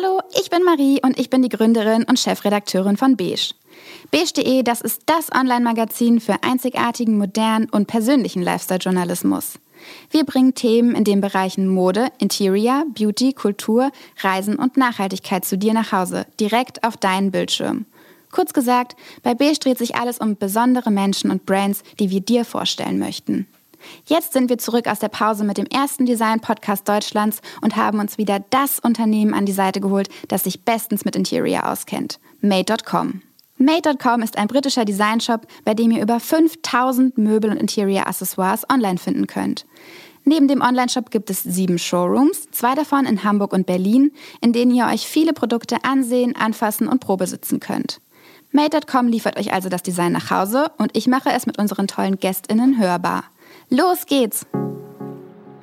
[0.00, 3.54] Hallo, ich bin Marie und ich bin die Gründerin und Chefredakteurin von Beige.
[4.12, 9.58] Beige.de, das ist das Online-Magazin für einzigartigen, modernen und persönlichen Lifestyle-Journalismus.
[10.10, 13.90] Wir bringen Themen in den Bereichen Mode, Interior, Beauty, Kultur,
[14.20, 17.84] Reisen und Nachhaltigkeit zu dir nach Hause, direkt auf deinen Bildschirm.
[18.30, 18.94] Kurz gesagt,
[19.24, 23.48] bei Beige dreht sich alles um besondere Menschen und Brands, die wir dir vorstellen möchten.
[24.06, 28.18] Jetzt sind wir zurück aus der Pause mit dem ersten Design-Podcast Deutschlands und haben uns
[28.18, 32.18] wieder das Unternehmen an die Seite geholt, das sich bestens mit Interior auskennt.
[32.40, 33.22] Made.com.
[33.56, 39.26] Made.com ist ein britischer Designshop, bei dem ihr über 5000 Möbel und Interior-Accessoires online finden
[39.26, 39.66] könnt.
[40.24, 44.74] Neben dem Onlineshop gibt es sieben Showrooms, zwei davon in Hamburg und Berlin, in denen
[44.74, 48.00] ihr euch viele Produkte ansehen, anfassen und probesitzen könnt.
[48.52, 52.18] Made.com liefert euch also das Design nach Hause und ich mache es mit unseren tollen
[52.18, 53.24] GästInnen hörbar.
[53.70, 54.46] Los geht's!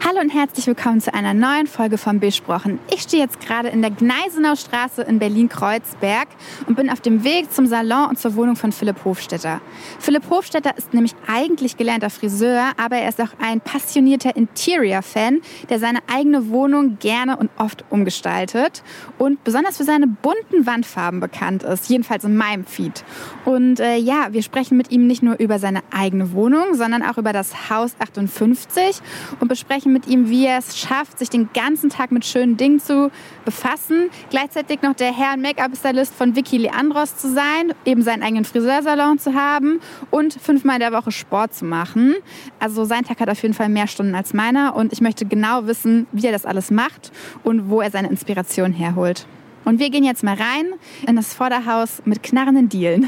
[0.07, 2.77] Hallo und herzlich willkommen zu einer neuen Folge von Besprochen.
[2.93, 6.27] Ich stehe jetzt gerade in der Gneisenau Straße in Berlin-Kreuzberg
[6.67, 9.61] und bin auf dem Weg zum Salon und zur Wohnung von Philipp Hofstetter.
[9.97, 15.79] Philipp Hofstetter ist nämlich eigentlich gelernter Friseur, aber er ist auch ein passionierter Interior-Fan, der
[15.79, 18.83] seine eigene Wohnung gerne und oft umgestaltet
[19.17, 23.03] und besonders für seine bunten Wandfarben bekannt ist, jedenfalls in meinem Feed.
[23.43, 27.17] Und äh, ja, wir sprechen mit ihm nicht nur über seine eigene Wohnung, sondern auch
[27.17, 29.01] über das Haus 58
[29.39, 32.81] und besprechen mit ihm, wie er es schafft, sich den ganzen Tag mit schönen Dingen
[32.81, 33.09] zu
[33.45, 34.09] befassen.
[34.29, 39.33] Gleichzeitig noch der Herr Make-up-Stylist von Vicky Leandros zu sein, eben seinen eigenen Friseursalon zu
[39.33, 39.79] haben
[40.11, 42.15] und fünfmal in der Woche Sport zu machen.
[42.59, 45.65] Also sein Tag hat auf jeden Fall mehr Stunden als meiner und ich möchte genau
[45.65, 49.25] wissen, wie er das alles macht und wo er seine Inspiration herholt.
[49.63, 50.73] Und wir gehen jetzt mal rein
[51.07, 53.07] in das Vorderhaus mit knarrenden Dielen.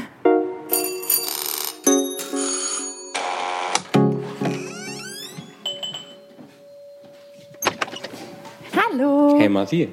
[9.38, 9.88] Hey Marie.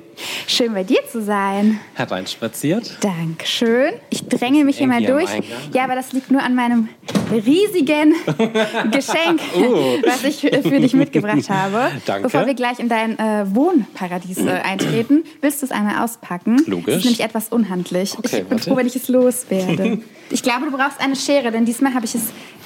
[0.48, 1.80] Schön bei dir zu sein.
[1.94, 2.98] Hereinspaziert.
[3.02, 3.94] Dankeschön.
[4.10, 5.30] Ich dränge mich hier mal durch.
[5.72, 6.90] Ja, aber das liegt nur an meinem
[7.32, 8.14] riesigen
[8.92, 9.98] Geschenk, oh.
[10.06, 11.92] was ich für dich mitgebracht habe.
[12.06, 12.24] Danke.
[12.24, 16.64] Bevor wir gleich in dein äh, Wohnparadies äh, eintreten, willst du es einmal auspacken?
[16.66, 16.86] Logisch.
[16.86, 18.18] Das ist nämlich etwas unhandlich.
[18.18, 18.64] Okay, ich bin warte.
[18.70, 20.00] froh, wenn ich es loswerde.
[20.32, 22.24] ich glaube, du brauchst eine Schere, denn diesmal habe ich es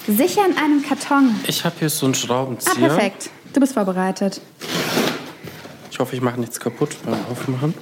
[0.08, 1.36] sicher in einem Karton.
[1.46, 2.76] Ich habe hier so einen Ah, Schraubenzieher.
[2.88, 3.30] perfekt.
[3.54, 4.40] Du bist vorbereitet.
[6.00, 7.74] Ich hoffe, ich mache nichts kaputt beim Aufmachen.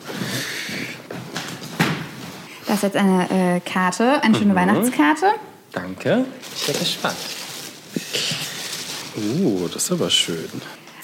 [2.65, 5.33] Das ist jetzt eine äh, Karte, eine schöne Weihnachtskarte.
[5.71, 6.25] Danke.
[6.55, 7.15] Ich bin gespannt.
[9.15, 10.49] Uh, das ist aber schön.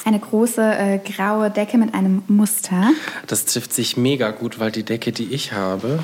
[0.05, 2.89] Eine große äh, graue Decke mit einem Muster.
[3.27, 6.03] Das trifft sich mega gut, weil die Decke, die ich habe,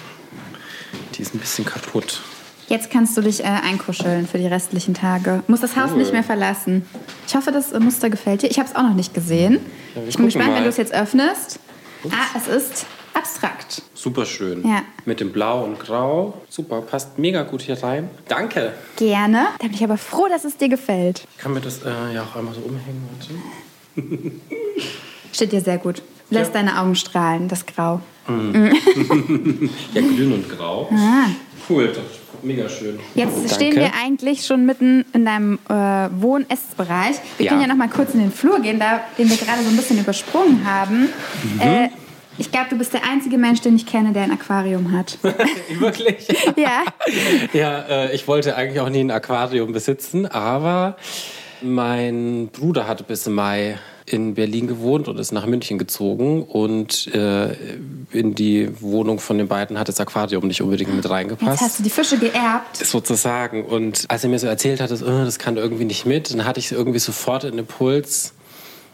[1.16, 2.22] die ist ein bisschen kaputt.
[2.70, 5.42] Jetzt kannst du dich äh, einkuscheln für die restlichen Tage.
[5.48, 5.98] Muss das Haus Cool.
[5.98, 6.86] nicht mehr verlassen.
[7.28, 8.52] Ich hoffe, das äh, Muster gefällt dir.
[8.52, 9.60] Ich habe es auch noch nicht gesehen.
[9.96, 10.56] Ja, ich bin gespannt, mal.
[10.58, 11.60] wenn du es jetzt öffnest.
[12.12, 12.86] Ah, es ist
[13.16, 13.82] abstrakt.
[13.96, 14.64] Super schön.
[14.68, 14.84] Ja.
[15.06, 16.36] Mit dem Blau und Grau.
[16.48, 18.10] Super, passt mega gut hier rein.
[18.28, 18.74] Danke.
[18.98, 19.48] Gerne.
[19.60, 21.26] Da bin ich aber froh, dass es dir gefällt.
[21.36, 23.10] Ich kann mir das äh, ja auch einmal so umhängen.
[25.34, 26.04] Steht dir sehr gut.
[26.30, 28.02] Lässt deine Augen strahlen, das Grau.
[29.94, 30.88] Ja, grün und grau.
[30.94, 31.26] Ah.
[31.68, 31.98] Cool, das
[32.44, 33.00] mega schön.
[33.16, 33.54] Jetzt Danke.
[33.54, 37.16] stehen wir eigentlich schon mitten in deinem äh, Wohn-Essbereich.
[37.38, 37.50] Wir Ja.
[37.52, 39.76] können ja noch mal kurz in den Flur gehen, da, den wir gerade so ein
[39.78, 41.10] bisschen übersprungen haben.
[41.56, 41.62] Mhm.
[41.62, 41.90] Äh,
[42.38, 45.18] ich glaube, du bist der einzige Mensch, den ich kenne, der ein Aquarium hat.
[45.80, 46.28] Wirklich?
[46.56, 46.84] ja.
[47.54, 50.96] Ja, äh, ich wollte eigentlich auch nie ein Aquarium besitzen, aber
[51.62, 53.78] mein Bruder hatte bis Mai
[54.12, 57.54] in Berlin gewohnt und ist nach München gezogen und äh,
[58.12, 61.62] in die Wohnung von den beiden hat das Aquarium nicht unbedingt mit Jetzt reingepasst.
[61.62, 62.78] hast du die Fische geerbt.
[62.78, 63.66] Sozusagen.
[63.66, 66.46] Und als er mir so erzählt hat, dass, äh, das kann irgendwie nicht mit, dann
[66.46, 68.34] hatte ich irgendwie sofort einen Impuls.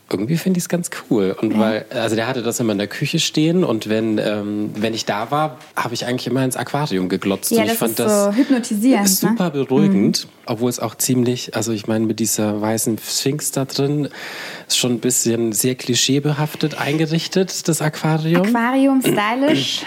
[0.09, 1.35] Irgendwie finde ich es ganz cool.
[1.41, 4.93] Und weil, also der hatte das immer in der Küche stehen und wenn, ähm, wenn
[4.93, 7.49] ich da war, habe ich eigentlich immer ins Aquarium geglotzt.
[7.51, 9.03] Ja, und ich das fand ist das so hypnotisierend.
[9.07, 9.29] ne?
[9.29, 14.09] super beruhigend, obwohl es auch ziemlich, also ich meine, mit dieser weißen Sphinx da drin,
[14.67, 18.44] ist schon ein bisschen sehr klischeebehaftet eingerichtet, das Aquarium.
[18.45, 19.81] Aquarium, stylisch.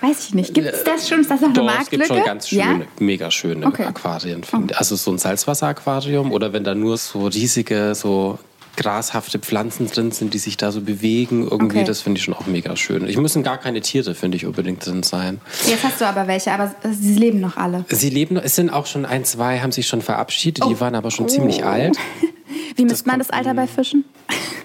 [0.00, 0.54] Weiß ich nicht.
[0.54, 1.20] Gibt es das schon?
[1.20, 2.04] Ist das noch eine Doch, es Marktlücke?
[2.06, 2.80] gibt schon ganz schöne, Ja?
[3.00, 3.84] mega schöne Okay.
[3.84, 4.42] Aquarien.
[4.42, 4.76] Finde.
[4.78, 8.38] Also so ein Salzwasseraquarium oder wenn da nur so riesige, so
[8.80, 11.84] grashafte Pflanzen drin sind, die sich da so bewegen, irgendwie, Okay.
[11.84, 13.06] das finde ich schon auch mega schön.
[13.08, 15.40] Ich müssen gar keine Tiere, finde ich, unbedingt drin sein.
[15.66, 17.84] Jetzt hast du aber welche, aber sie leben noch alle.
[17.90, 20.68] Sie leben, noch- es sind auch schon ein, zwei, haben sich schon verabschiedet, Oh.
[20.70, 21.96] die waren aber schon ziemlich alt.
[22.76, 24.04] Wie misst man das Alter bei Fischen?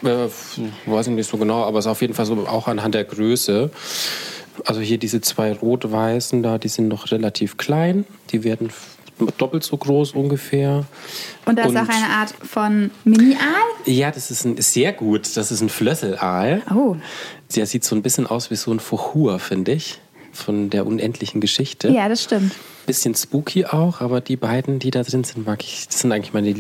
[0.04, 0.28] Äh,
[0.86, 3.04] weiß ich nicht so genau, aber es ist auf jeden Fall so auch anhand der
[3.04, 3.70] Größe.
[4.66, 8.06] Also hier diese zwei rot-weißen da, die sind noch relativ klein.
[8.32, 8.70] Die werden
[9.38, 10.86] doppelt so groß ungefähr.
[11.46, 13.94] Und das ist auch eine Art von Mini-Aal?
[13.94, 15.38] Ja, das ist ein, sehr gut.
[15.38, 16.62] Das ist ein Flösselaal.
[16.74, 16.96] Oh.
[17.56, 20.00] Der sieht so ein bisschen aus wie so ein Fochur, finde ich.
[20.34, 21.88] Von der unendlichen Geschichte.
[21.90, 22.54] Ja, das stimmt.
[22.86, 25.88] Bisschen spooky auch, aber die beiden, die da drin sind, mag ich.
[25.88, 26.52] Das sind eigentlich meine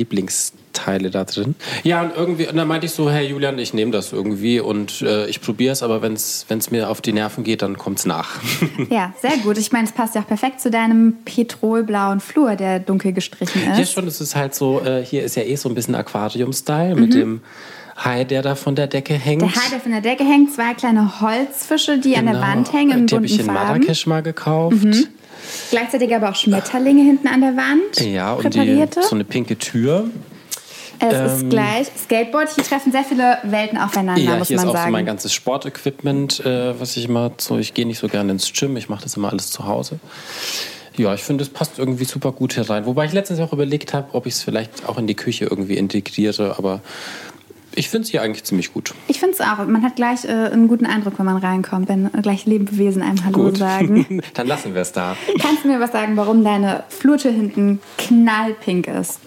[0.75, 1.56] Lieblingsteile da drin.
[1.83, 5.01] Ja, und irgendwie, und dann meinte ich so, Herr Julian, ich nehme das irgendwie und
[5.01, 8.06] äh, ich probiere es, aber wenn es mir auf die Nerven geht, dann kommt es
[8.06, 8.42] nach.
[8.89, 9.57] ja, sehr gut.
[9.57, 13.77] Ich meine, es passt ja auch perfekt zu deinem petrolblauen Flur, der dunkel gestrichen ist.
[13.77, 16.95] Ja, schon, es ist halt so, äh, hier ist ja eh so ein bisschen Aquarium-Style
[16.95, 17.01] mhm.
[17.01, 17.42] mit dem
[17.98, 19.42] Hai, der da von der Decke hängt.
[19.42, 22.19] Der Hai, der von der Decke hängt, zwei kleine Holzfische, die genau.
[22.19, 22.48] an der genau.
[22.48, 23.07] Wand hängen.
[23.07, 24.83] Die habe ich in Marrakesch mal gekauft.
[24.83, 25.07] Mhm.
[25.69, 28.01] Gleichzeitig aber auch Schmetterlinge hinten an der Wand.
[28.01, 30.10] Ja, und die, so eine pinke Tür.
[31.00, 31.88] Es ähm, ist gleich.
[31.98, 34.62] Skateboard, hier treffen sehr viele Welten aufeinander, ja, muss man sagen.
[34.62, 38.00] hier ist auch so mein ganzes Sportequipment, äh, was ich immer so, ich gehe nicht
[38.00, 40.00] so gerne ins Gym, ich mache das immer alles zu Hause.
[40.98, 42.86] Ja, ich finde, es passt irgendwie super gut hier rein.
[42.86, 45.76] Wobei ich letztens auch überlegt habe, ob ich es vielleicht auch in die Küche irgendwie
[45.76, 46.82] integriere, aber
[47.78, 48.94] ich finde es hier eigentlich ziemlich gut.
[49.08, 49.58] Ich finde es auch.
[49.66, 53.46] Man hat gleich äh, einen guten Eindruck, wenn man reinkommt, wenn gleich Lebewesen einem Hallo
[53.46, 53.58] gut.
[53.58, 54.22] sagen.
[54.34, 55.18] Dann lassen wir es da.
[55.42, 59.20] Kannst du mir was sagen, warum deine Flute hinten knallpink ist?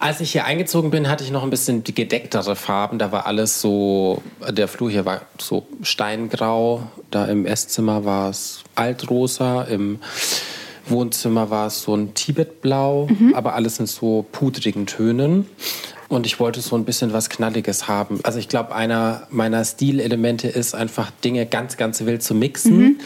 [0.00, 2.98] Als ich hier eingezogen bin, hatte ich noch ein bisschen die gedecktere Farben.
[2.98, 6.84] Da war alles so, der Flur hier war so steingrau.
[7.10, 9.62] Da im Esszimmer war es altrosa.
[9.64, 9.98] Im
[10.86, 13.34] Wohnzimmer war es so ein Tibetblau, mhm.
[13.34, 15.46] aber alles in so pudrigen Tönen.
[16.10, 18.18] Und ich wollte so ein bisschen was Knalliges haben.
[18.24, 23.00] Also ich glaube, einer meiner Stilelemente ist einfach Dinge ganz, ganz wild zu mixen mhm.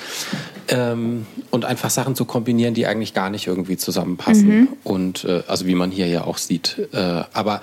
[0.69, 4.49] ähm, und einfach Sachen zu kombinieren, die eigentlich gar nicht irgendwie zusammenpassen.
[4.49, 4.69] Mhm.
[4.85, 6.89] Und äh, also wie man hier ja auch sieht.
[6.95, 7.61] Äh, aber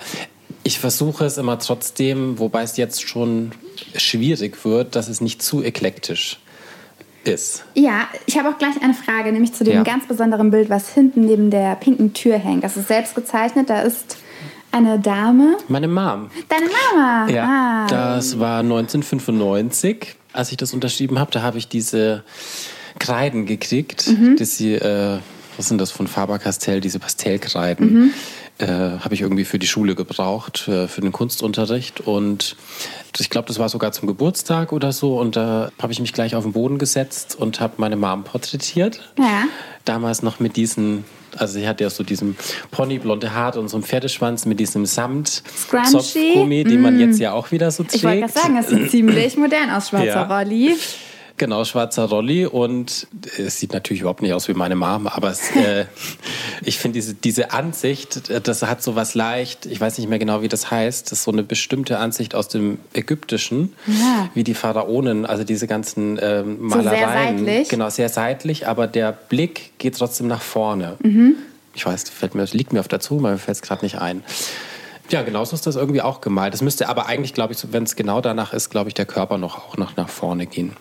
[0.62, 3.50] ich versuche es immer trotzdem, wobei es jetzt schon
[3.96, 6.38] schwierig wird, dass es nicht zu eklektisch
[7.24, 7.64] ist.
[7.74, 9.82] Ja, ich habe auch gleich eine Frage, nämlich zu dem ja.
[9.82, 12.62] ganz besonderen Bild, was hinten neben der pinken Tür hängt.
[12.62, 14.18] Das ist selbst gezeichnet, da ist
[14.72, 15.58] eine Dame?
[15.68, 16.30] Meine Mom.
[16.48, 17.28] Deine Mama?
[17.30, 17.44] Ja.
[17.44, 17.86] Ah.
[17.88, 21.30] Das war 1995, als ich das unterschrieben habe.
[21.30, 22.24] Da habe ich diese
[22.98, 24.36] Kreiden gekriegt, mhm.
[24.36, 25.18] dass sie, äh,
[25.56, 27.92] was sind das von Faber-Castell, diese Pastellkreiden.
[27.92, 28.14] Mhm.
[28.58, 32.00] Äh, habe ich irgendwie für die Schule gebraucht, äh, für den Kunstunterricht.
[32.00, 32.56] Und
[33.18, 35.18] ich glaube, das war sogar zum Geburtstag oder so.
[35.18, 39.12] Und da habe ich mich gleich auf den Boden gesetzt und habe meine Mom porträtiert.
[39.18, 39.44] Ja.
[39.84, 41.04] Damals noch mit diesen
[41.36, 42.36] also sie hat ja so diesen
[42.70, 45.42] Ponyblonde Haare und so einen Pferdeschwanz mit diesem Samt
[45.90, 46.68] Zopfgummi, mm.
[46.68, 47.96] den man jetzt ja auch wieder so trägt.
[47.96, 50.38] Ich wollte gerade sagen, das sieht ziemlich modern aus, schwarzer ja.
[50.38, 50.76] Rolli.
[51.42, 55.50] Genau, schwarzer Rolli und es sieht natürlich überhaupt nicht aus wie meine Mom, aber es,
[55.56, 55.86] äh,
[56.62, 60.42] ich finde diese, diese Ansicht, das hat so was leicht, ich weiß nicht mehr genau,
[60.42, 64.30] wie das heißt, das ist so eine bestimmte Ansicht aus dem Ägyptischen, ja.
[64.34, 66.60] wie die Pharaonen, also diese ganzen äh, Malereien.
[66.70, 67.68] So sehr seitlich.
[67.68, 70.96] Genau, sehr seitlich, aber der Blick geht trotzdem nach vorne.
[71.02, 71.34] Mhm.
[71.74, 74.22] Ich weiß, fällt mir, liegt mir auf der Zunge, mir fällt es gerade nicht ein.
[75.10, 76.54] Ja, genauso ist das irgendwie auch gemalt.
[76.54, 79.38] Das müsste aber eigentlich, glaube ich, wenn es genau danach ist, glaube ich, der Körper
[79.38, 80.76] noch auch noch nach vorne gehen.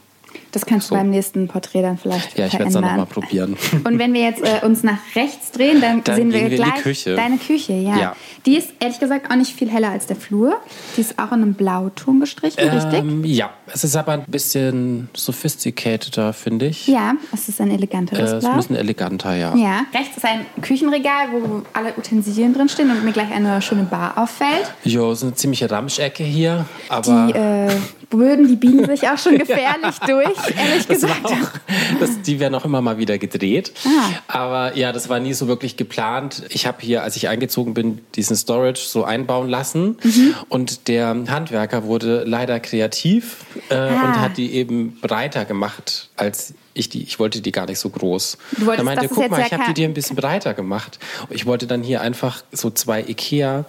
[0.51, 0.95] Das kannst so.
[0.95, 3.57] du beim nächsten Porträt dann vielleicht Ja, ich werde es dann nochmal probieren.
[3.83, 6.81] Und wenn wir jetzt äh, uns nach rechts drehen, dann, dann sehen wir, wir gleich
[6.81, 7.15] Küche.
[7.15, 7.73] deine Küche.
[7.73, 7.97] Ja.
[7.97, 8.15] ja.
[8.45, 10.57] Die ist ehrlich gesagt auch nicht viel heller als der Flur.
[10.97, 13.35] Die ist auch in einem Blauton gestrichen, ähm, richtig?
[13.37, 16.87] Ja, es ist aber ein bisschen sophisticateder, finde ich.
[16.87, 18.37] Ja, es ist ein eleganteres äh, Blau.
[18.37, 19.55] Es ist ein bisschen eleganter, ja.
[19.55, 23.83] Ja, rechts ist ein Küchenregal, wo alle Utensilien drin stehen und mir gleich eine schöne
[23.83, 24.73] Bar auffällt.
[24.83, 26.65] Jo, so eine ziemliche Ramschecke hier.
[26.89, 27.69] Aber die äh,
[28.09, 31.25] Böden, die biegen sich auch schon gefährlich durch ehrlich das gesagt.
[31.25, 33.73] Auch, das, die werden auch immer mal wieder gedreht.
[33.85, 34.09] Ah.
[34.27, 36.43] Aber ja, das war nie so wirklich geplant.
[36.49, 39.97] Ich habe hier, als ich eingezogen bin, diesen Storage so einbauen lassen.
[40.03, 40.35] Mhm.
[40.49, 44.05] Und der Handwerker wurde leider kreativ äh, ah.
[44.05, 47.89] und hat die eben breiter gemacht als ich die, ich wollte die gar nicht so
[47.89, 48.37] groß.
[48.51, 50.99] Du wolltest, er meinte, guck mal, ich habe die dir ein bisschen breiter gemacht.
[51.29, 53.65] Ich wollte dann hier einfach so zwei Ikea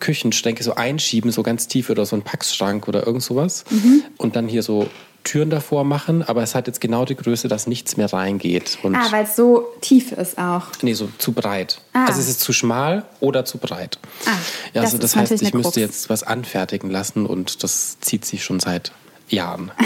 [0.00, 3.64] Küchenschränke so einschieben, so ganz tief oder so ein Packschrank oder irgend sowas.
[3.70, 4.02] Mhm.
[4.16, 4.88] Und dann hier so
[5.24, 8.78] Türen davor machen, aber es hat jetzt genau die Größe, dass nichts mehr reingeht.
[8.82, 10.68] Und ah, weil es so tief ist auch.
[10.82, 11.80] Nee, so zu breit.
[11.92, 12.06] Ah.
[12.06, 13.98] Also es ist zu schmal oder zu breit.
[14.26, 14.30] Ah,
[14.72, 18.44] ja, also das, das heißt, ich müsste jetzt was anfertigen lassen und das zieht sich
[18.44, 18.92] schon seit
[19.32, 19.70] Jahren.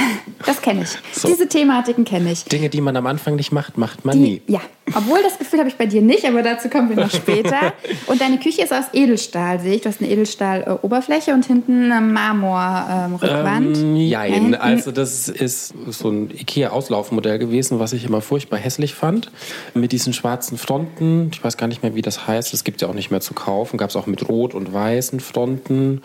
[0.46, 1.18] Das kenne ich.
[1.18, 1.28] So.
[1.28, 2.44] Diese Thematiken kenne ich.
[2.44, 4.42] Dinge, die man am Anfang nicht macht, macht man die, nie.
[4.46, 4.60] Ja,
[4.94, 7.72] obwohl das Gefühl habe ich bei dir nicht, aber dazu kommen wir noch später.
[8.06, 9.82] Und deine Küche ist aus Edelstahl, sehe ich.
[9.82, 13.78] Du hast eine Edelstahl-Oberfläche und hinten eine Marmor-Rückwand.
[13.78, 18.94] Ähm, jein, ja, also das ist so ein Ikea-Auslaufmodell gewesen, was ich immer furchtbar hässlich
[18.94, 19.30] fand.
[19.72, 21.30] Mit diesen schwarzen Fronten.
[21.32, 22.52] Ich weiß gar nicht mehr, wie das heißt.
[22.52, 23.78] Das gibt es ja auch nicht mehr zu kaufen.
[23.78, 26.02] Gab es auch mit rot und weißen Fronten.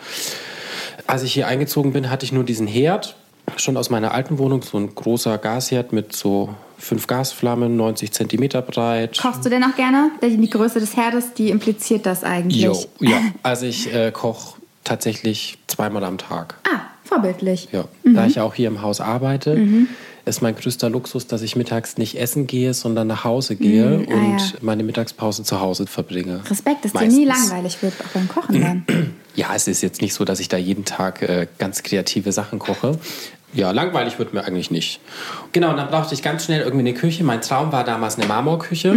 [1.06, 3.16] Als ich hier eingezogen bin, hatte ich nur diesen Herd
[3.56, 8.62] schon aus meiner alten Wohnung, so ein großer Gasherd mit so fünf Gasflammen, 90 Zentimeter
[8.62, 9.18] breit.
[9.20, 10.10] Kochst du denn auch gerne?
[10.22, 12.62] Die Größe des Herdes, die impliziert das eigentlich.
[12.62, 14.54] Jo, ja, also ich äh, koche
[14.84, 16.54] tatsächlich zweimal am Tag.
[16.64, 17.68] Ah, vorbildlich.
[17.72, 19.86] Ja, da ich auch hier im Haus arbeite,
[20.24, 24.06] ist mein größter Luxus, dass ich mittags nicht essen gehe, sondern nach Hause gehe Mm,
[24.10, 24.58] ah, und ja.
[24.62, 26.40] meine Mittagspause zu Hause verbringe.
[26.48, 27.50] Respekt, dass dir nie Meistens.
[27.50, 29.14] langweilig wird, auch beim Kochen dann.
[29.34, 32.58] Ja, es ist jetzt nicht so, dass ich da jeden Tag äh, ganz kreative Sachen
[32.58, 32.98] koche.
[33.52, 35.00] Ja, langweilig wird mir eigentlich nicht.
[35.52, 37.24] Genau, und dann brauchte ich ganz schnell irgendwie eine Küche.
[37.24, 38.94] Mein Traum war damals eine Marmorküche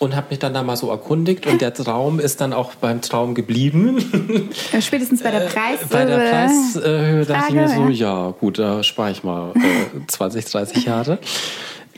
[0.00, 1.46] und habe mich dann da mal so erkundigt.
[1.46, 3.98] Und der Traum ist dann auch beim Traum geblieben.
[4.72, 5.80] Äh, Spätestens bei der Preis.
[5.88, 10.00] Bei der äh, Preishöhe dachte ich mir so, ja, gut, da spare ich mal äh,
[10.08, 11.18] 20, 30 Jahre.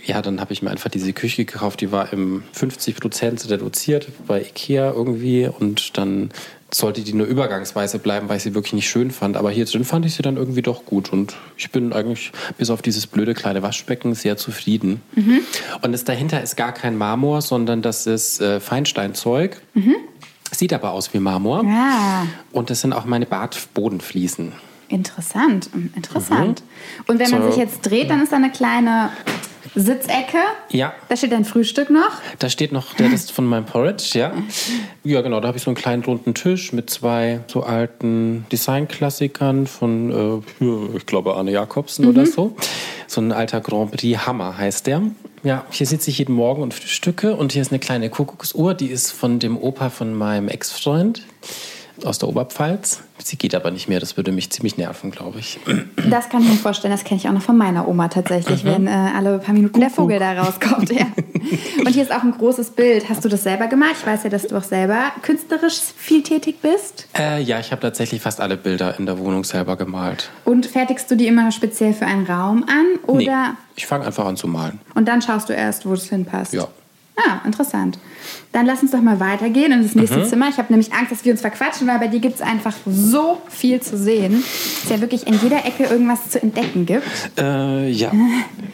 [0.04, 4.08] Ja, dann habe ich mir einfach diese Küche gekauft, die war im 50 Prozent reduziert
[4.26, 6.30] bei Ikea irgendwie und dann
[6.74, 9.36] sollte die nur übergangsweise bleiben, weil ich sie wirklich nicht schön fand.
[9.36, 12.70] Aber hier drin fand ich sie dann irgendwie doch gut und ich bin eigentlich bis
[12.70, 15.00] auf dieses blöde kleine Waschbecken sehr zufrieden.
[15.82, 19.60] Und das dahinter ist gar kein Marmor, sondern das ist äh, Feinsteinzeug.
[20.50, 21.64] Sieht aber aus wie Marmor.
[21.64, 24.52] Ja, Und das sind auch meine Badbodenfliesen.
[24.88, 25.70] interessant.
[25.96, 26.62] Interessant.
[27.06, 27.44] Und wenn man Mhm.
[27.46, 27.50] So.
[27.50, 29.10] sich jetzt dreht, dann ist da eine kleine
[29.74, 30.38] Sitzecke.
[30.70, 30.94] Ja.
[31.08, 32.12] Da steht dein Frühstück noch.
[32.38, 34.32] Da steht noch der Rest von meinem Porridge, ja.
[35.02, 39.66] Ja, genau, da habe ich so einen kleinen runden Tisch mit zwei so alten Designklassikern
[39.66, 42.56] von, äh, ich glaube, Arne Jacobsen oder so.
[43.06, 45.02] So ein alter Grand Prix Hammer heißt der.
[45.42, 48.86] Ja, hier sitze ich jeden Morgen und frühstücke und hier ist eine kleine Kuckucksuhr, die
[48.86, 51.22] ist von dem Opa von meinem Ex-Freund
[52.04, 53.02] aus der Oberpfalz.
[53.22, 55.60] Sie geht aber nicht mehr, das würde mich ziemlich nerven, glaube ich.
[56.10, 58.68] Das kann ich mir vorstellen, das kenne ich auch noch von meiner Oma tatsächlich, Mhm.
[58.68, 60.90] wenn äh, alle paar Minuten der Vogel da rauskommt.
[60.90, 61.06] Ja.
[61.78, 63.08] Und hier ist auch ein großes Bild.
[63.08, 63.94] Hast du das selber gemalt?
[64.00, 67.06] Ich weiß ja, dass du auch selber künstlerisch viel tätig bist.
[67.16, 70.30] Äh, ja, ich habe tatsächlich fast alle Bilder in der Wohnung selber gemalt.
[70.44, 72.98] Und fertigst du die immer speziell für einen Raum an?
[73.06, 74.80] Oder Nee, ich fange einfach an zu malen.
[74.94, 76.52] und dann schaust du erst, wo es hinpasst?
[76.54, 76.66] Ja.
[77.16, 77.98] Ah, interessant.
[78.52, 80.24] Dann lass uns doch mal weitergehen in das nächste Mhm.
[80.24, 80.48] Zimmer.
[80.48, 83.40] Ich habe nämlich Angst, dass wir uns verquatschen, weil bei dir gibt es einfach so
[83.48, 84.42] viel zu sehen.
[84.82, 87.04] Es ja wirklich in jeder Ecke irgendwas zu entdecken gibt.
[87.38, 88.10] Äh, ja.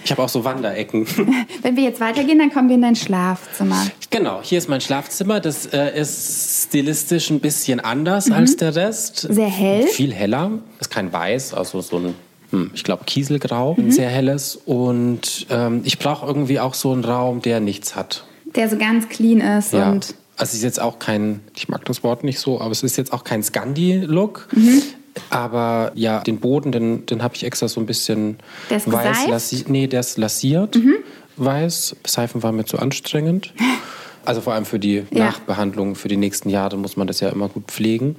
[0.03, 1.07] Ich habe auch so Wanderecken.
[1.63, 3.87] Wenn wir jetzt weitergehen, dann kommen wir in dein Schlafzimmer.
[4.09, 5.41] genau, hier ist mein Schlafzimmer.
[5.41, 9.27] Das äh, ist stilistisch ein bisschen anders als der Rest.
[9.31, 9.87] Sehr hell.
[9.89, 10.53] Viel heller.
[10.81, 12.15] Ist kein Weiß, also so ein,
[12.51, 13.77] hm, ich glaube, Kieselgrau.
[13.79, 14.57] Ein sehr helles.
[14.65, 18.25] Und ähm, ich brauche irgendwie auch so einen Raum, der nichts hat.
[18.55, 19.91] Der so ganz clean ist Ja.
[19.91, 22.83] und Also es ist jetzt auch kein, ich mag das Wort nicht so, aber es
[22.83, 24.49] ist jetzt auch kein Scandi-Look.
[24.53, 24.83] Mhm.
[25.29, 28.39] Aber ja, den Boden, den, den habe ich extra so ein bisschen
[28.71, 29.25] Der ist weiß?
[29.27, 29.31] Mhm.
[29.31, 29.69] lasiert.
[29.69, 30.79] Nee, der ist lasiert,
[31.37, 31.97] weiß.
[32.07, 33.53] Seifen war mir zu anstrengend.
[34.23, 35.25] Also vor allem für die Ja.
[35.25, 38.17] Nachbehandlung für die nächsten Jahre muss man das ja immer gut pflegen.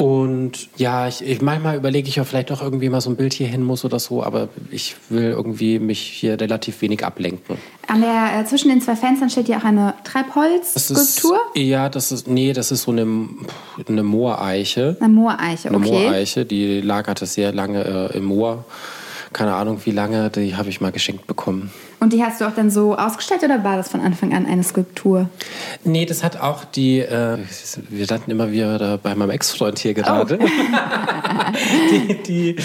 [0.00, 3.34] Und ja, ich, ich manchmal überlege ich, ob vielleicht doch irgendwie mal so ein Bild
[3.34, 7.58] hier hin muss oder so, aber ich will irgendwie mich hier relativ wenig ablenken.
[7.86, 11.38] an der, äh, zwischen den zwei Fenstern steht ja auch eine Treibholzskulptur.
[11.54, 13.06] ja, das ist, nee, das ist so eine,
[13.86, 14.96] eine Mooreiche.
[15.00, 15.90] Eine Mooreiche, Eine okay.
[15.90, 18.64] Mooreiche, die lagerte sehr lange äh, im Moor.
[19.32, 21.70] Keine Ahnung, wie lange, die habe ich mal geschenkt bekommen.
[22.00, 24.64] Und die hast du auch dann so ausgestellt oder war das von Anfang an eine
[24.64, 25.28] Skulptur?
[25.84, 27.38] Nee, das hat auch die, äh,
[27.88, 30.38] wir landen immer wieder bei meinem Ex-Freund hier gerade.
[31.90, 32.56] die, die,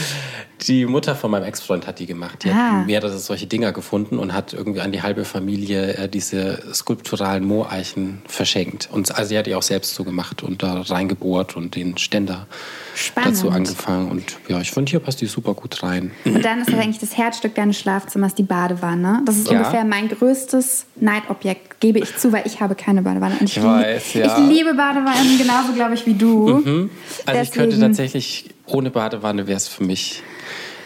[0.67, 2.43] die Mutter von meinem Ex-Freund hat die gemacht.
[2.43, 2.79] Die Ah.
[2.79, 7.43] hat mehrere solche Dinger gefunden und hat irgendwie an die halbe Familie äh, diese skulpturalen
[7.45, 8.89] Mooreichen verschenkt.
[8.91, 12.47] Und also sie hat die auch selbst so gemacht und da reingebohrt und den Ständer
[12.95, 13.35] Spannend.
[13.37, 14.09] dazu angefangen.
[14.09, 16.11] Und ja, ich finde, hier passt die super gut rein.
[16.25, 19.21] Und dann ist das eigentlich das Herzstück deines Schlafzimmers, die Badewanne.
[19.25, 19.57] Das ist Ja.
[19.59, 23.35] ungefähr mein größtes Neidobjekt, gebe ich zu, weil ich habe keine Badewanne.
[23.39, 24.37] Und ich, Ich weiß, lieb- ja.
[24.39, 26.89] ich liebe Badewannen genauso, glaube ich, wie du.
[27.25, 30.23] Also ich könnte Deswegen- tatsächlich, ohne Badewanne wäre es für mich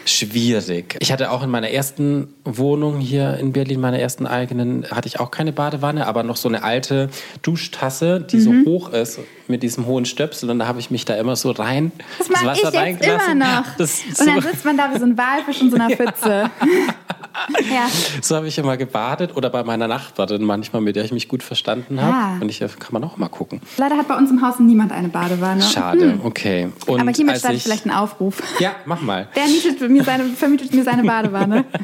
[0.04, 0.96] schwierig.
[1.00, 5.20] Ich hatte auch in meiner ersten Wohnung hier in Berlin, meiner ersten eigenen, hatte ich
[5.20, 7.10] auch keine Badewanne, aber noch so eine alte
[7.42, 8.64] Duschtasse, die Mhm.
[8.64, 11.50] so hoch ist mit diesem hohen Stöpsel und da habe ich mich da immer so
[11.50, 13.64] rein Das mache ich jetzt immer noch.
[13.78, 16.50] Das, Und dann so sitzt man da wie so ein Walfisch in so einer Pfütze.
[17.70, 17.88] ja.
[18.22, 21.42] so habe ich immer gebadet oder bei meiner Nachbarin manchmal, mit der ich mich gut
[21.42, 22.14] verstanden habe.
[22.14, 22.38] Ah.
[22.40, 23.60] Und ich, kann man auch mal gucken.
[23.76, 25.62] Leider hat bei uns im Haus niemand eine Badewanne.
[25.62, 26.68] Schade, okay.
[26.86, 28.42] Und Aber hiermit starte ich ich, vielleicht einen Aufruf.
[28.60, 29.28] Ja, mach mal.
[29.34, 31.64] Wer mietet mir seine, vermietet mir seine Badewanne?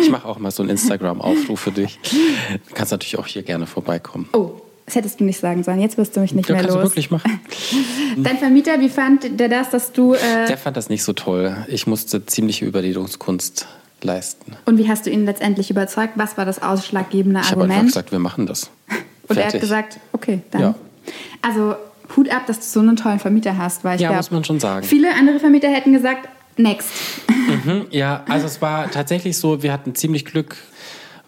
[0.00, 1.98] Ich mache auch mal so einen Instagram-Aufruf für dich.
[2.68, 4.26] Du kannst natürlich auch hier gerne vorbeikommen.
[4.32, 4.52] Oh,
[4.86, 5.80] das hättest du nicht sagen sollen.
[5.80, 6.84] Jetzt wirst du mich nicht Ja, mehr kannst los.
[6.84, 7.40] du wirklich machen.
[8.16, 10.14] Dein Vermieter, wie fand der das, dass du...
[10.14, 11.54] Äh, Der fand das nicht so toll.
[11.68, 13.66] Ich musste ziemliche Überredungskunst
[14.02, 14.52] leisten.
[14.64, 16.14] und wie hast du ihn letztendlich überzeugt?
[16.16, 17.88] Was war das ausschlaggebende Ich habe einfach Argument?
[17.92, 18.70] gesagt, wir machen das.
[19.28, 19.60] und er hat Fertig.
[19.60, 20.60] gesagt, okay, dann.
[20.62, 20.74] Ja.
[21.42, 21.74] Also
[22.16, 23.84] Hut ab, dass du so einen tollen Vermieter hast.
[23.84, 24.86] Weil ich Ja, glaub, muss man schon sagen.
[24.86, 26.90] Viele andere Vermieter hätten gesagt, next.
[27.90, 30.56] Ja, also es war tatsächlich so, wir hatten ziemlich Glück,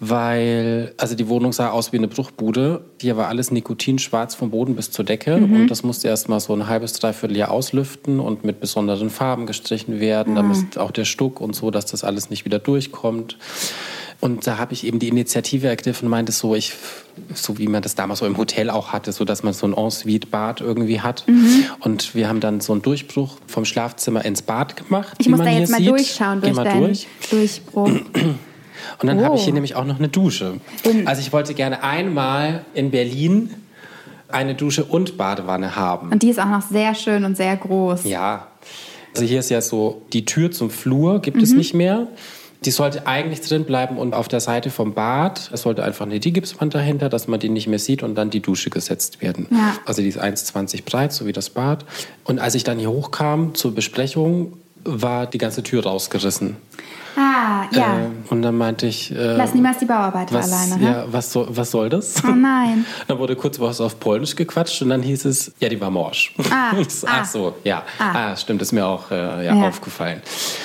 [0.00, 2.82] weil, also die Wohnung sah aus wie eine Bruchbude.
[3.00, 6.52] Hier war alles nikotinschwarz vom Boden bis zur Decke und das musste erst mal so
[6.54, 11.40] ein halbes, dreiviertel Jahr auslüften und mit besonderen Farben gestrichen werden, damit auch der Stuck
[11.40, 13.36] und so, dass das alles nicht wieder durchkommt.
[14.20, 16.72] Und da habe ich eben die Initiative ergriffen und meinte so, ich,
[17.34, 19.74] so wie man das damals so im Hotel auch hatte, so dass man so ein
[19.74, 21.24] Ensuite-Bad irgendwie hat.
[21.80, 25.14] Und wir haben dann so einen Durchbruch vom Schlafzimmer ins Bad gemacht.
[25.20, 25.88] Ich muss man da jetzt mal sieht.
[25.88, 27.06] durchschauen Geh durch mal deinen durch.
[27.30, 27.86] Durchbruch.
[29.00, 29.44] Und dann habe ich Oh.
[29.44, 30.54] hier nämlich auch noch eine Dusche.
[30.82, 33.54] In- Also ich wollte gerne einmal in Berlin
[34.28, 36.10] eine Dusche und Badewanne haben.
[36.10, 38.04] Und die ist auch noch sehr schön und sehr groß.
[38.04, 38.48] Ja.
[39.14, 42.08] Also hier ist ja so, die Tür zum Flur gibt es nicht mehr.
[42.64, 46.18] Die sollte eigentlich drin bleiben und auf der Seite vom Bad, es sollte einfach eine
[46.18, 49.46] Gipswand dahinter, dass man die nicht mehr sieht und dann die Dusche gesetzt werden.
[49.50, 49.76] Ja.
[49.86, 51.84] Also die ist 1,20 breit, so wie das Bad.
[52.24, 56.56] Und als ich dann hier hochkam zur Besprechung, war die ganze Tür rausgerissen.
[57.16, 57.98] Ah, ja.
[57.98, 60.84] Äh, und dann meinte ich, äh, Lass niemals die Bauarbeiter was, alleine.
[60.84, 62.22] ja, was, soll, was soll das?
[62.24, 62.84] Oh nein.
[63.08, 66.32] Dann wurde kurz was auf Polnisch gequatscht und dann hieß es, ja, die war morsch.
[66.50, 67.10] Ah, so, ah.
[67.20, 67.82] Ach so, ja.
[67.98, 68.30] Ah.
[68.32, 69.68] Ah, stimmt, ist mir auch äh, ja, Ja.
[69.68, 70.20] aufgefallen.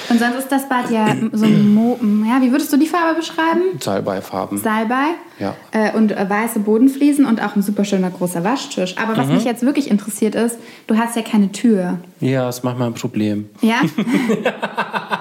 [0.09, 1.97] Und sonst ist das Bad ja so ein Mo
[2.27, 3.79] ja, wie würdest du die Farbe beschreiben?
[3.79, 4.57] Salbeifarben.
[4.57, 5.55] Salbei Ja.
[5.71, 8.95] äh, und äh, weiße Bodenfliesen und auch ein super schöner großer Waschtisch.
[8.97, 9.17] Aber Mhm.
[9.17, 10.57] was mich jetzt wirklich interessiert ist,
[10.88, 11.97] du hast ja keine Tür.
[12.19, 13.50] Ja, das macht mal ein Problem.
[13.62, 13.81] Ja?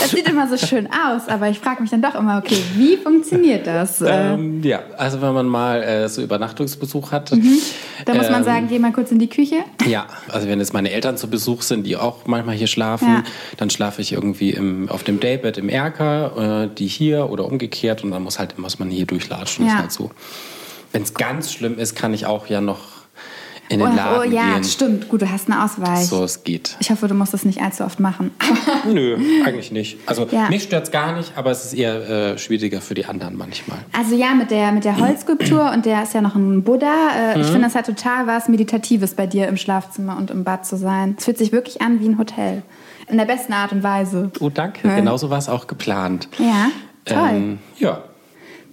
[0.00, 2.96] das sieht immer so schön aus, aber ich frage mich dann doch immer, okay, wie
[2.96, 4.00] funktioniert das?
[4.00, 7.30] Äh, Ähm, ja, also wenn man mal äh, so Übernachtungsbesuch hat.
[7.32, 9.56] da muss man ähm, sagen, geh mal kurz in die Küche.
[9.86, 13.22] Ja, also wenn jetzt meine Eltern zu Besuch sind, die auch manchmal hier schlafen, Ja.
[13.56, 18.04] dann schlafe ich irgendwie im, auf dem Daybed im Erker, äh, die hier oder umgekehrt
[18.04, 19.66] und dann muss halt muss man hier durchlatschen.
[19.66, 19.72] Ja.
[19.74, 20.10] Ist halt so.
[20.92, 22.80] Wenn es ganz schlimm ist, kann ich auch ja noch
[23.70, 24.64] in Oh, den oh Laden ja, gehen.
[24.64, 25.08] stimmt.
[25.08, 26.06] Gut, du hast einen Ausweich.
[26.06, 26.76] So, es geht.
[26.80, 28.32] Ich hoffe, du musst das nicht allzu oft machen.
[28.86, 29.96] Nö, eigentlich nicht.
[30.06, 30.48] Also Ja.
[30.48, 33.78] mich stört es gar nicht, aber es ist eher äh, schwieriger für die anderen manchmal.
[33.96, 36.86] Also ja, mit der, mit der Holzskulptur und der ist ja noch ein Buddha.
[37.16, 37.40] Äh, Mhm.
[37.42, 40.76] Ich finde, das hat total was Meditatives bei dir im Schlafzimmer und im Bad zu
[40.76, 41.14] sein.
[41.16, 42.62] Es fühlt sich wirklich an wie ein Hotel.
[43.08, 44.30] In der besten Art und Weise.
[44.40, 44.86] Oh, danke.
[44.88, 44.96] Ja.
[44.96, 46.28] Genauso war es auch geplant.
[46.38, 46.66] Ja,
[47.04, 47.28] toll.
[47.32, 48.02] Ähm, ja.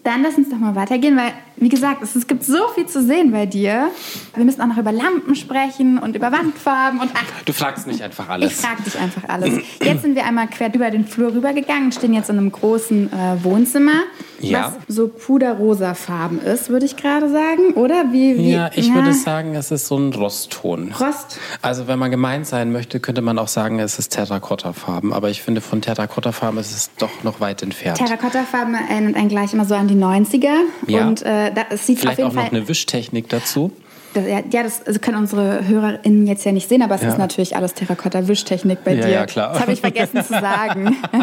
[0.04, 3.02] Dann lass uns doch mal weitergehen, weil, wie gesagt, es, es gibt so viel zu
[3.04, 3.90] sehen bei dir.
[4.36, 8.02] Wir müssen auch noch über Lampen sprechen und über Wandfarben und ach, Du fragst nicht
[8.02, 8.62] einfach ich alles.
[8.62, 9.64] frage dich einfach alles.
[9.84, 13.12] Jetzt sind wir einmal quer über den Flur rübergegangen und stehen jetzt in einem großen
[13.12, 14.04] äh, Wohnzimmer,
[14.40, 14.74] Ja.
[14.88, 18.06] was so puderrosafarben ist, würde ich gerade sagen, oder?
[18.12, 20.94] Wie, wie, ja, ich würde sagen, es ist so ein Rostton.
[21.00, 21.40] Rost.
[21.62, 25.14] Also wenn man gemein sein möchte, könnte man auch sagen, es ist Terrakottafarben.
[25.14, 27.98] Aber ich finde, von Terrakottafarben ist es doch noch weit entfernt.
[27.98, 30.50] Terrakottafarben erinnert einen gleich immer so an die 90er.
[30.88, 31.08] Ja.
[31.08, 32.58] Und äh, da, es sieht Vielleicht auf auch jeden noch Fall.
[32.58, 33.72] eine Wischtechnik dazu.
[34.14, 37.10] Das, ja, ja, das also können unsere HörerInnen jetzt ja nicht sehen, aber es Ja.
[37.10, 39.12] ist natürlich alles Terrakotta-Wischtechnik bei Ja, dir.
[39.12, 39.52] ja, klar.
[39.54, 40.96] Das habe ich vergessen zu sagen.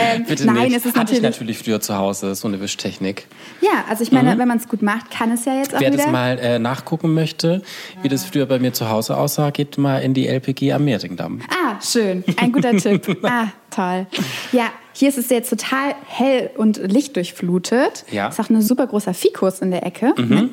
[0.00, 0.76] ähm, Bitte nein, nicht.
[0.76, 1.22] es ist Hatte ich natürlich.
[1.22, 3.26] natürlich früher zu Hause, so eine Wischtechnik.
[3.60, 5.92] Ja, also ich meine, wenn man es gut macht, kann es ja jetzt auch Wer
[5.92, 6.02] wieder.
[6.04, 7.62] das mal äh, nachgucken möchte,
[8.02, 11.40] wie das früher bei mir zu Hause aussah, geht mal in die LPG am Mehringdamm.
[11.50, 12.24] Ah, schön.
[12.36, 13.18] Ein guter Tipp.
[13.22, 14.06] Ah, toll.
[14.52, 18.04] Ja, hier ist es jetzt total hell und lichtdurchflutet.
[18.10, 18.24] Ja.
[18.26, 18.30] Mhm.
[18.30, 20.14] Ist auch ein super großer Fikus in der Ecke.
[20.20, 20.50] Ne?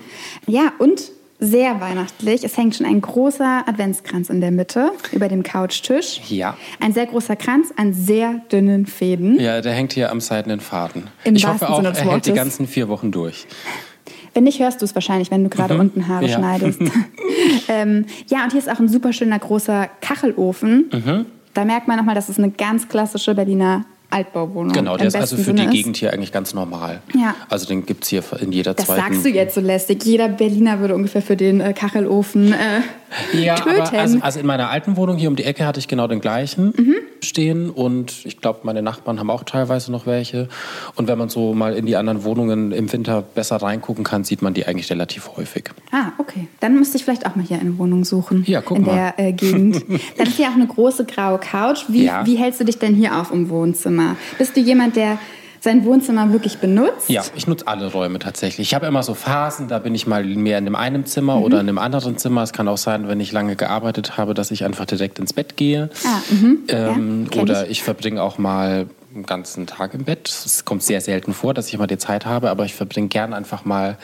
[0.48, 1.02] Ja, und
[1.40, 2.44] sehr weihnachtlich.
[2.44, 6.22] Es hängt schon ein großer Adventskranz in der Mitte über dem Couchtisch.
[6.30, 6.58] Ja.
[6.80, 9.40] Ein sehr großer Kranz an sehr dünnen Fäden.
[9.40, 11.08] Ja, der hängt hier am seidenen Faden.
[11.24, 13.48] Im ich hoffe auch, er hält die ganzen vier Wochen durch.
[14.34, 16.30] Wenn nicht, hörst du es wahrscheinlich, wenn du gerade unten Haare Mhm.
[16.30, 16.38] Ja.
[16.38, 16.82] schneidest.
[17.70, 20.90] ähm, ja, und hier ist auch ein super schöner großer Kachelofen.
[20.92, 21.26] Mhm.
[21.54, 23.86] Da merkt man nochmal, dass es eine ganz klassische Berliner
[24.16, 27.02] Altbauwohnung Genau, der ist also für die Sinne Gegend hier eigentlich ganz normal.
[27.14, 27.36] Ja.
[27.50, 29.02] Also den gibt es hier in jeder Das zweiten.
[29.14, 30.04] sagst du jetzt so lästig.
[30.06, 32.56] Jeder Berliner würde ungefähr für den äh, Kachelofen äh,
[33.34, 33.82] Ja, töten.
[33.82, 36.22] aber also, also in meiner alten Wohnung hier um die Ecke hatte ich genau den
[36.22, 36.96] gleichen Mhm.
[37.24, 40.48] stehen und ich glaube, meine Nachbarn haben auch teilweise noch welche.
[40.96, 44.42] Und wenn man so mal in die anderen Wohnungen im Winter besser reingucken kann, sieht
[44.42, 45.72] man die eigentlich relativ häufig.
[45.92, 46.48] Ah, okay.
[46.60, 48.44] Dann müsste ich vielleicht auch mal hier eine Wohnung suchen.
[48.48, 49.14] Ja, guck in mal.
[49.18, 49.84] der äh, Gegend.
[50.18, 51.86] Dann ist hier auch eine große graue Couch.
[51.88, 52.26] Wie, Ja.
[52.26, 54.16] wie hältst du dich denn hier auf im Wohnzimmer?
[54.38, 55.18] Bist du jemand, der
[55.66, 57.10] sein Wohnzimmer wirklich benutzt?
[57.10, 58.68] Ja, ich nutze alle Räume tatsächlich.
[58.70, 61.60] Ich habe immer so Phasen, da bin ich mal mehr in dem einen Zimmer oder
[61.60, 62.44] in einem anderen Zimmer.
[62.44, 65.58] Es kann auch sein, wenn ich lange gearbeitet habe, dass ich einfach direkt ins Bett
[65.58, 65.90] gehe.
[66.06, 66.60] Ah, mhm.
[66.70, 67.72] Ähm, Ja, oder ich.
[67.72, 70.30] ich, verbringe auch mal einen ganzen Tag im Bett.
[70.30, 73.34] Es kommt sehr selten vor, dass ich mal die Zeit habe, aber ich verbringe gern
[73.34, 73.98] einfach mal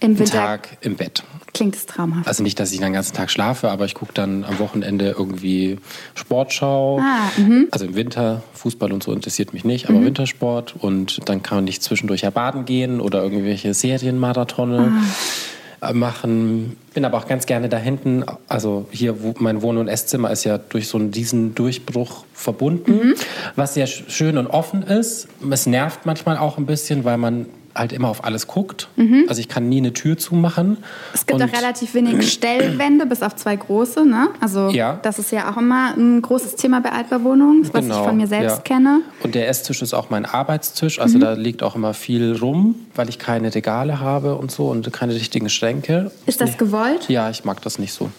[0.00, 1.22] Im einen Winter Tag im Bett.
[1.56, 2.28] Klingt es traumhaft.
[2.28, 5.78] Also nicht, dass ich den ganzen Tag schlafe, aber ich gucke dann am Wochenende irgendwie
[6.14, 7.00] Sportschau.
[7.00, 7.68] Ah, mhm.
[7.70, 10.74] also im Winter, Fußball und so interessiert mich nicht, aber Wintersport.
[10.78, 14.92] Und dann kann ich zwischendurch ja baden gehen oder irgendwelche Serienmarathone.
[15.80, 15.92] Ah.
[15.92, 16.76] machen.
[16.94, 18.24] Bin aber auch ganz gerne da hinten.
[18.48, 23.14] Also hier, wo mein Wohn- und Esszimmer ist ja durch so einen Riesendurchbruch verbunden, mhm.
[23.56, 25.28] was sehr schön und offen ist.
[25.50, 28.88] Es nervt manchmal auch ein bisschen, weil man halt immer auf alles guckt.
[28.96, 29.24] Mhm.
[29.28, 30.78] Also ich kann nie eine Tür zumachen.
[31.14, 34.04] Es gibt auch relativ wenig Stellwände, bis auf zwei große.
[34.04, 34.28] Ne?
[34.40, 34.98] Also ja.
[35.02, 38.00] das ist ja auch immer ein großes Thema bei Altbauwohnungen, was genau.
[38.00, 38.62] ich von mir selbst ja.
[38.62, 39.00] kenne.
[39.22, 40.98] Und der Esstisch ist auch mein Arbeitstisch.
[41.00, 41.22] Also mhm.
[41.22, 45.14] da liegt auch immer viel rum, weil ich keine Regale habe und so und keine
[45.14, 46.10] richtigen Schränke.
[46.26, 47.08] Ist das gewollt?
[47.08, 48.10] Ja, ich mag das nicht so.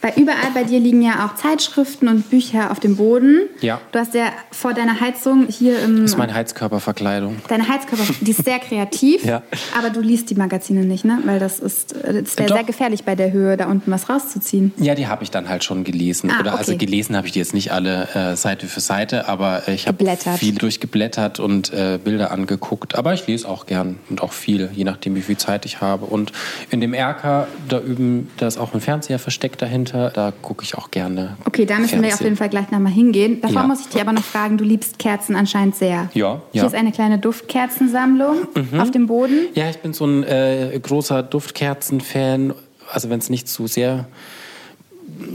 [0.00, 3.42] Weil überall bei dir liegen ja auch Zeitschriften und Bücher auf dem Boden.
[3.60, 3.80] Ja.
[3.92, 6.02] Du hast ja vor deiner Heizung hier im.
[6.02, 7.36] Das ist meine Heizkörperverkleidung.
[7.48, 9.24] Deine Heizkörper, die ist sehr kreativ.
[9.24, 9.42] ja.
[9.78, 11.18] Aber du liest die Magazine nicht, ne?
[11.24, 14.72] Weil das ist, das wäre sehr gefährlich bei der Höhe, da unten was rauszuziehen.
[14.78, 16.30] Ja, die habe ich dann halt schon gelesen.
[16.30, 16.72] Ah, Oder also okay.
[16.72, 20.16] also gelesen habe ich die jetzt nicht alle äh, Seite für Seite, aber ich habe
[20.38, 22.94] viel durchgeblättert und äh, Bilder angeguckt.
[22.94, 26.06] Aber ich lese auch gern und auch viel, je nachdem, wie viel Zeit ich habe.
[26.06, 26.32] Und
[26.70, 29.73] in dem Erker, da üben, da ist auch ein Fernseher versteckt dahinter.
[29.82, 31.36] Da gucke ich auch gerne.
[31.44, 32.02] Okay, da müssen Fernsehen.
[32.02, 33.40] wir auf jeden Fall gleich nochmal hingehen.
[33.40, 33.66] Davor ja.
[33.66, 36.10] muss ich dir aber noch fragen, du liebst Kerzen anscheinend sehr.
[36.14, 36.42] Ja.
[36.52, 36.66] Hier ja.
[36.66, 38.80] ist eine kleine Duftkerzensammlung mhm.
[38.80, 39.48] auf dem Boden.
[39.54, 42.54] Ja, ich bin so ein äh, großer Duftkerzen-Fan.
[42.90, 44.06] Also wenn es nicht zu sehr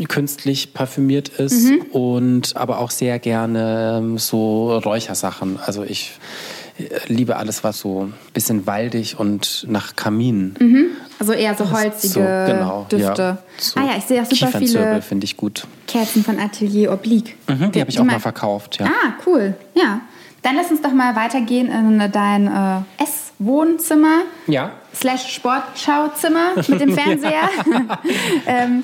[0.07, 1.81] künstlich parfümiert ist mhm.
[1.91, 5.59] und aber auch sehr gerne ähm, so Räuchersachen.
[5.65, 6.13] Also ich
[7.07, 10.55] liebe alles, was so ein bisschen waldig und nach Kamin.
[10.59, 10.85] Mhm.
[11.19, 13.21] Also eher so holzige so, genau, Düfte.
[13.21, 15.67] Ja, so ah ja, ich sehe auch super viele finde ich gut.
[15.85, 17.35] Kerzen von Atelier Oblique.
[17.47, 18.85] Mhm, die habe ich auch mal verkauft, ja.
[18.85, 19.53] Ah, cool.
[19.75, 20.01] Ja.
[20.41, 24.21] Dann lass uns doch mal weitergehen in dein äh, Esswohnzimmer.
[24.47, 24.71] Ja.
[24.95, 27.49] Slash Sportschauzimmer mit dem Fernseher.
[28.47, 28.83] ähm,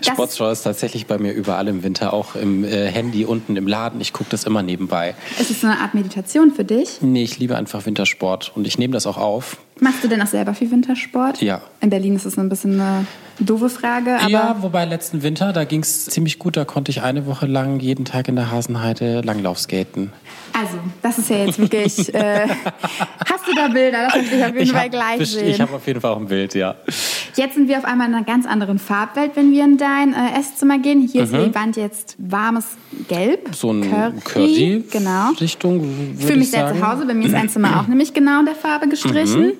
[0.00, 4.00] Sportschau ist tatsächlich bei mir überall im Winter, auch im äh, Handy unten im Laden.
[4.00, 5.14] Ich gucke das immer nebenbei.
[5.38, 7.00] Ist es so eine Art Meditation für dich?
[7.00, 9.58] Nee, ich liebe einfach Wintersport und ich nehme das auch auf.
[9.80, 11.42] Machst du denn auch selber viel Wintersport?
[11.42, 11.60] Ja.
[11.80, 13.06] In Berlin ist es ein bisschen eine
[13.40, 14.18] doofe Frage.
[14.20, 16.56] Aber ja, wobei letzten Winter, da ging es ziemlich gut.
[16.56, 20.12] Da konnte ich eine Woche lang jeden Tag in der Hasenheide Langlaufskaten.
[20.52, 22.14] Also, das ist ja jetzt wirklich.
[22.14, 22.46] Äh,
[23.28, 24.04] hast du da Bilder?
[24.04, 25.41] Das möchte ich auf jeden Fall gleich sehen.
[25.48, 26.76] Ich habe auf jeden Fall auch ein Bild, ja.
[27.36, 30.38] Jetzt sind wir auf einmal in einer ganz anderen Farbwelt, wenn wir in dein äh,
[30.38, 31.06] Esszimmer gehen.
[31.06, 31.34] Hier mhm.
[31.34, 32.76] ist die Wand jetzt warmes
[33.08, 33.54] Gelb.
[33.54, 35.30] So ein Curry, Curry genau.
[35.40, 36.16] Richtung.
[36.18, 37.06] Fühle mich sehr zu Hause.
[37.06, 39.46] Bei mir ist ein Zimmer auch nämlich genau in der Farbe gestrichen.
[39.46, 39.52] Mhm.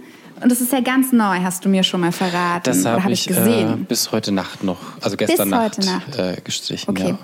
[0.42, 2.64] Und das ist ja ganz neu, hast du mir schon mal verraten.
[2.64, 3.82] Das habe hab ich, gesehen.
[3.82, 6.18] Äh, bis heute Nacht noch, also gestern bis Nacht, Nacht.
[6.18, 6.90] Äh, gestrichen.
[6.90, 7.10] Okay.
[7.10, 7.18] Ja.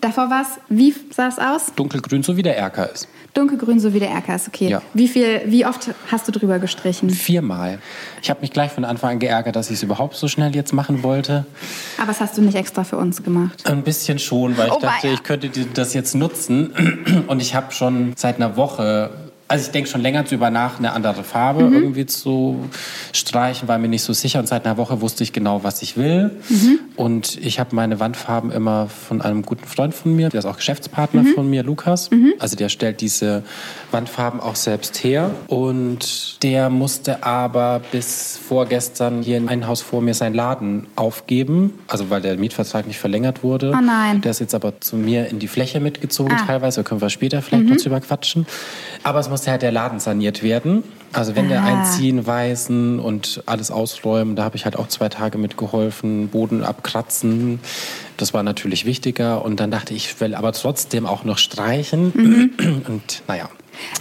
[0.00, 1.72] Davor war es, wie sah es aus?
[1.74, 3.08] Dunkelgrün, so wie der Erker ist.
[3.36, 4.68] Dunkelgrün, so wie der Erker ist, okay.
[4.68, 4.82] Ja.
[4.94, 7.10] Wie, viel, wie oft hast du drüber gestrichen?
[7.10, 7.78] Viermal.
[8.22, 10.72] Ich habe mich gleich von Anfang an geärgert, dass ich es überhaupt so schnell jetzt
[10.72, 11.44] machen wollte.
[11.98, 13.68] Aber das hast du nicht extra für uns gemacht?
[13.68, 17.24] Ein bisschen schon, weil ich oh, dachte, ich könnte das jetzt nutzen.
[17.26, 19.10] Und ich habe schon seit einer Woche
[19.48, 21.74] also ich denke schon länger darüber nach, eine andere Farbe mhm.
[21.74, 22.68] irgendwie zu
[23.12, 24.40] streichen, war mir nicht so sicher.
[24.40, 26.32] Und seit einer Woche wusste ich genau, was ich will.
[26.48, 26.80] Mhm.
[26.96, 30.56] Und ich habe meine Wandfarben immer von einem guten Freund von mir, der ist auch
[30.56, 31.34] Geschäftspartner mhm.
[31.34, 32.10] von mir, Lukas.
[32.10, 32.34] Mhm.
[32.38, 33.42] Also der stellt diese
[33.90, 35.30] Wandfarben auch selbst her.
[35.46, 41.78] Und der musste aber bis vorgestern hier in ein Haus vor mir seinen Laden aufgeben.
[41.86, 43.72] Also weil der Mietvertrag nicht verlängert wurde.
[43.76, 44.22] Oh nein.
[44.22, 46.46] Der ist jetzt aber zu mir in die Fläche mitgezogen ah.
[46.46, 46.82] teilweise.
[46.82, 47.78] Da können wir später vielleicht noch mhm.
[47.78, 48.46] drüber quatschen.
[49.02, 50.82] Aber es musste halt der Laden saniert werden.
[51.12, 51.64] Also wenn wir ah.
[51.64, 57.60] einziehen, weisen und alles ausräumen, da habe ich halt auch zwei Tage mitgeholfen, Boden abkratzen.
[58.16, 59.44] Das war natürlich wichtiger.
[59.44, 62.12] Und dann dachte ich, ich will aber trotzdem auch noch streichen.
[62.14, 62.82] Mhm.
[62.88, 63.48] Und naja,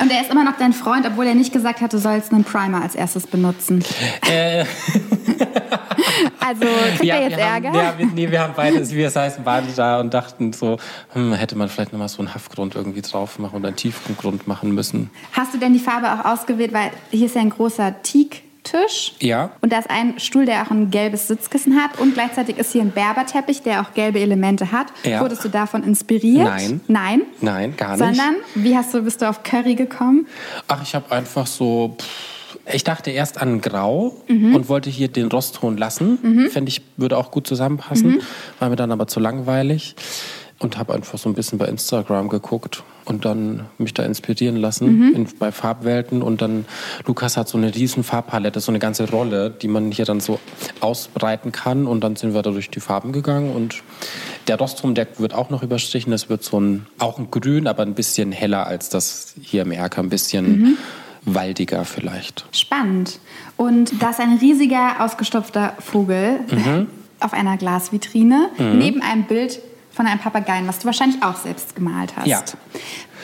[0.01, 2.43] und er ist immer noch dein Freund, obwohl er nicht gesagt hat, du sollst einen
[2.43, 3.83] Primer als erstes benutzen.
[4.29, 4.65] Äh.
[6.39, 6.65] also
[6.97, 7.69] kriegt ja, er jetzt Ärger?
[7.69, 10.77] Haben, ja, wir, nee, wir haben beide, wir saßen beide da und dachten so,
[11.13, 14.71] hm, hätte man vielleicht nochmal so einen Haftgrund irgendwie drauf machen oder einen Tiefgrund machen
[14.71, 15.09] müssen.
[15.33, 19.13] Hast du denn die Farbe auch ausgewählt, weil hier ist ja ein großer Teak Tisch.
[19.21, 19.51] Ja.
[19.61, 21.97] Und da ist ein Stuhl, der auch ein gelbes Sitzkissen hat.
[21.99, 24.87] Und gleichzeitig ist hier ein Berberteppich, der auch gelbe Elemente hat.
[25.05, 25.21] Ja.
[25.21, 26.43] Wurdest du davon inspiriert?
[26.43, 26.81] Nein.
[26.87, 27.21] Nein?
[27.39, 27.99] Nein, gar nicht.
[27.99, 30.27] Sondern, wie hast du, bist du auf Curry gekommen?
[30.67, 31.95] Ach, ich habe einfach so...
[32.73, 34.55] ich dachte erst an Grau mhm.
[34.55, 36.17] und wollte hier den Rostton lassen.
[36.21, 36.49] Mhm.
[36.49, 38.15] Fände ich, würde auch gut zusammenpassen.
[38.15, 38.21] Mhm.
[38.59, 39.95] War mir dann aber zu langweilig
[40.59, 44.99] und habe einfach so ein bisschen bei Instagram geguckt und dann mich da inspirieren lassen
[44.99, 45.15] mhm.
[45.15, 46.65] in, bei Farbwelten und dann
[47.05, 50.39] Lukas hat so eine riesen Farbpalette, so eine ganze Rolle, die man hier dann so
[50.79, 53.83] ausbreiten kann und dann sind wir da durch die Farben gegangen und
[54.47, 57.83] der Rostrum, der wird auch noch überstrichen, das wird so ein auch ein Grün, aber
[57.83, 60.77] ein bisschen heller als das hier im Erker, ein bisschen mhm.
[61.25, 62.45] waldiger vielleicht.
[62.51, 63.19] Spannend.
[63.57, 66.87] Und da ist ein riesiger ausgestopfter Vogel mhm.
[67.19, 68.77] auf einer Glasvitrine mhm.
[68.77, 69.59] neben einem Bild
[69.95, 72.27] von einem Papageien, was du wahrscheinlich auch selbst gemalt hast.
[72.27, 72.43] Ja.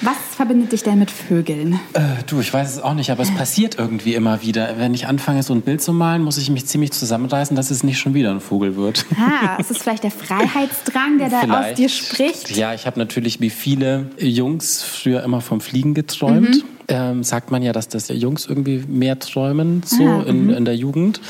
[0.03, 1.79] Was verbindet dich denn mit Vögeln?
[1.93, 4.79] Äh, du, ich weiß es auch nicht, aber es passiert irgendwie immer wieder.
[4.79, 7.83] Wenn ich anfange, so ein Bild zu malen, muss ich mich ziemlich zusammenreißen, dass es
[7.83, 9.05] nicht schon wieder ein Vogel wird.
[9.19, 11.71] Ah, ist es vielleicht der Freiheitsdrang, der da Vielleicht.
[11.71, 12.55] aus dir spricht?
[12.55, 16.55] Ja, ich habe natürlich wie viele Jungs früher immer vom Fliegen geträumt.
[16.55, 16.63] Mhm.
[16.87, 20.49] Ähm, sagt man ja, dass das Jungs irgendwie mehr träumen, so Ah, in, mhm.
[20.49, 21.21] in der Jugend.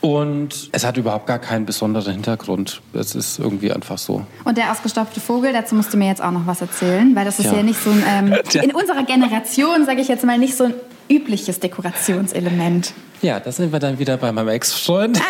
[0.00, 2.80] Und es hat überhaupt gar keinen besonderen Hintergrund.
[2.92, 4.24] Es ist irgendwie einfach so.
[4.44, 7.40] Und der ausgestopfte Vogel, dazu musst du mir jetzt auch noch was erzählen, weil das
[7.40, 7.62] ist ja, Ja.
[7.64, 8.32] nicht so ein, ähm,
[8.62, 10.74] in unserer Generation, sage ich jetzt mal, nicht so ein
[11.10, 12.92] übliches Dekorationselement.
[13.22, 15.20] Ja, da sind wir dann wieder bei meinem Ex-Freund.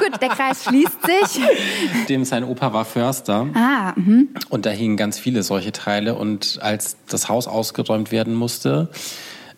[0.00, 1.44] Gut, der Kreis schließt sich.
[2.08, 3.46] Dem sein Opa war Förster.
[3.54, 4.30] Ah, mhm.
[4.48, 6.16] Und da hingen ganz viele solche Teile.
[6.16, 8.88] Und als das Haus ausgeräumt werden musste,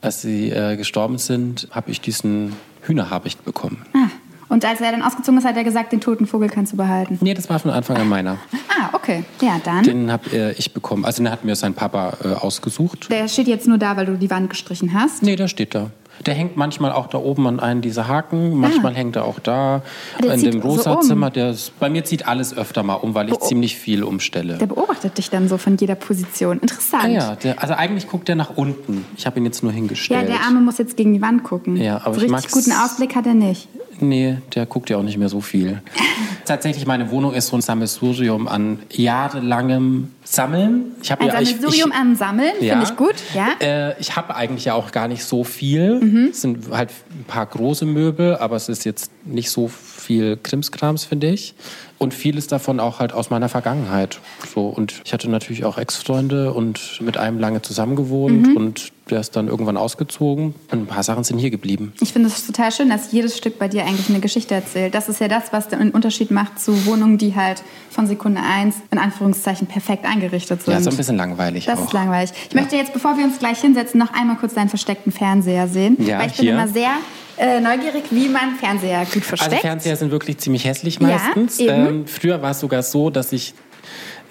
[0.02, 3.86] als sie äh, gestorben sind, habe ich diesen Hühnerhabicht bekommen.
[3.94, 4.08] ah.
[4.48, 7.18] Und als er dann ausgezogen ist, hat er gesagt, den toten Vogel kannst du behalten.
[7.20, 8.38] Nee, das war von Anfang an meiner.
[8.68, 9.24] Ah, okay.
[9.40, 9.82] Ja, dann.
[9.82, 11.04] Den habe äh, ich bekommen.
[11.04, 13.08] Also den hat mir sein Papa äh, ausgesucht.
[13.10, 15.22] Der steht jetzt nur da, weil du die Wand gestrichen hast.
[15.22, 15.90] Nee, der steht da.
[16.24, 18.54] Der hängt manchmal auch da oben an einen dieser Haken.
[18.56, 19.82] Manchmal hängt er auch da.
[20.16, 20.22] Ah.
[20.22, 20.64] Der in dem so um.
[20.64, 21.30] Rosa-Zimmer.
[21.30, 23.44] Der bei mir zieht alles öfter mal um, weil ich Oh.
[23.44, 24.56] ziemlich viel umstelle.
[24.56, 26.58] Der beobachtet dich dann so von jeder Position.
[26.60, 27.04] Interessant.
[27.04, 29.04] Ah ja, der, also eigentlich guckt der nach unten.
[29.16, 30.28] Ich habe ihn jetzt nur Ja, hingestellt.
[30.28, 31.76] der Arme muss jetzt gegen die Wand gucken.
[31.76, 33.68] Ja, aber so ich richtig guten Ausblick hat er nicht.
[34.00, 35.82] Nee, der guckt ja auch nicht mehr so viel.
[36.44, 40.92] Tatsächlich, meine Wohnung ist so ein Sammelsurium an jahrelangem Sammeln.
[41.02, 42.74] Ich habe Ein ja, ich, Sammelsurium ich, am Sammeln, ja.
[42.74, 43.14] finde ich gut.
[43.34, 43.48] Ja.
[43.60, 46.00] Äh, ich habe eigentlich ja auch gar nicht so viel.
[46.00, 46.28] Mhm.
[46.30, 51.04] Es sind halt ein paar große Möbel, aber es ist jetzt nicht so viel Krimskrams,
[51.04, 51.54] finde ich.
[51.98, 54.20] Und vieles davon auch halt aus meiner Vergangenheit.
[54.54, 58.56] So, und ich hatte natürlich auch Ex-Freunde und mit einem lange zusammengewohnt Mhm.
[58.56, 60.54] und der ist dann irgendwann ausgezogen.
[60.72, 61.92] Und ein paar Sachen sind hier geblieben.
[62.00, 64.94] Ich finde es total schön, dass jedes Stück bei dir eigentlich eine Geschichte erzählt.
[64.94, 68.76] Das ist ja das, was den Unterschied macht zu Wohnungen, die halt von Sekunde eins
[68.90, 70.72] in Anführungszeichen perfekt eingerichtet sind.
[70.74, 71.84] Ja, ist ein bisschen langweilig das auch.
[71.84, 72.30] ist langweilig.
[72.48, 75.96] Ich möchte jetzt, bevor wir uns gleich hinsetzen, noch einmal kurz deinen versteckten Fernseher sehen.
[76.04, 76.52] Ja, weil ich bin hier.
[76.54, 76.90] immer sehr
[77.38, 79.52] äh, neugierig, wie man Fernseher gut versteckt.
[79.52, 81.58] Also Fernseher sind wirklich ziemlich hässlich Ja, meistens.
[81.58, 81.86] eben.
[81.86, 83.54] ähm, früher war es sogar so, dass ich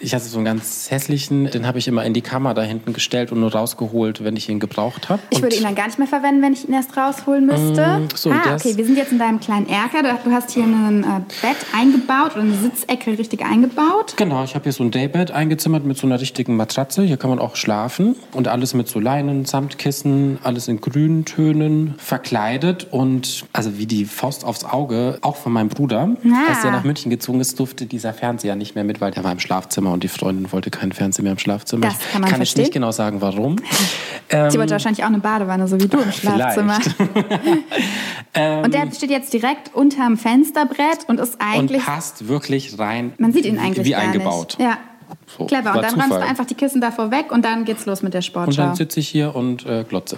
[0.05, 2.93] ich hatte so einen ganz hässlichen, den habe ich immer in die Kammer da hinten
[2.93, 5.21] gestellt und nur rausgeholt, wenn ich ihn gebraucht habe.
[5.31, 7.99] ich würde ihn dann gar nicht mehr verwenden, wenn ich ihn erst rausholen müsste.
[7.99, 10.03] Mm, so, ah, okay, wir sind jetzt in deinem kleinen Erker.
[10.03, 11.07] Du hast hier ein äh,
[11.41, 14.13] Bett eingebaut oder eine Sitzecke richtig eingebaut.
[14.15, 17.01] Genau, ich habe hier so ein Daybed eingezimmert mit so einer richtigen Matratze.
[17.01, 18.15] Hier kann man auch schlafen.
[18.31, 22.87] Und alles mit so Leinen, Samtkissen, alles in Grüntönen verkleidet.
[22.91, 26.09] Und also wie die Faust aufs Auge, auch von meinem Bruder.
[26.25, 26.49] Ah.
[26.49, 29.31] Als der nach München gezogen ist, durfte dieser Fernseher nicht mehr mit, weil der war
[29.31, 31.87] im Schlafzimmer und die Freundin wollte keinen Fernseher mehr im Schlafzimmer.
[31.87, 32.61] Das kann man ich kann verstehen.
[32.61, 33.55] jetzt nicht genau sagen, warum.
[34.29, 36.79] Ähm, Sie wollte wahrscheinlich auch eine Badewanne, so wie du im Schlafzimmer.
[38.33, 41.83] Ähm, Und der steht jetzt direkt unterm Fensterbrett und ist und eigentlich.
[41.83, 43.13] passt wirklich rein.
[43.17, 44.55] man sieht ihn eigentlich wie eingebaut.
[44.59, 44.67] nicht.
[44.67, 44.77] Ja.
[45.37, 45.73] So, Clever.
[45.75, 46.21] Und dann räumst du Zufall.
[46.23, 48.61] einfach die Kissen davor weg und dann geht's los mit der Und Sportschau.
[48.63, 50.17] dann sitze ich hier und äh, glotze.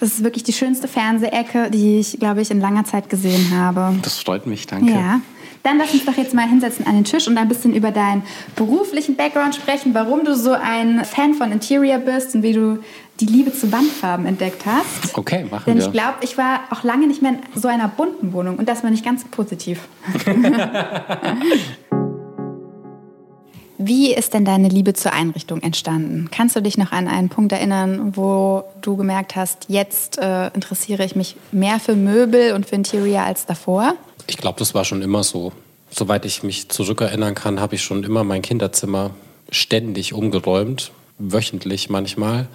[0.00, 3.94] Das ist wirklich die schönste Fernsehecke, die ich, glaube ich, in langer Zeit gesehen habe.
[4.02, 4.90] Das freut mich, danke.
[4.92, 5.20] Ja.
[5.62, 8.24] Dann lass uns doch jetzt mal hinsetzen an den Tisch und ein bisschen über deinen
[8.56, 12.78] beruflichen Background sprechen, warum du so ein Fan von Interior bist und wie du
[13.20, 15.16] die Liebe zu Wandfarben entdeckt hast.
[15.16, 15.86] Okay, machen Denn wir.
[15.86, 18.82] ich glaube, ich war auch lange nicht mehr in so einer bunten Wohnung und das
[18.82, 19.80] war nicht ganz positiv.
[23.84, 26.28] Wie ist denn deine Liebe zur Einrichtung entstanden?
[26.30, 31.04] Kannst du dich noch an einen Punkt erinnern, wo du gemerkt hast, jetzt äh, interessiere
[31.04, 33.94] ich mich mehr für Möbel und für Interior als davor?
[34.26, 35.52] Ich glaube, das war schon immer so.
[35.90, 39.10] Soweit ich mich zurückerinnern kann, habe ich schon immer mein Kinderzimmer
[39.50, 42.46] ständig umgeräumt, wöchentlich manchmal.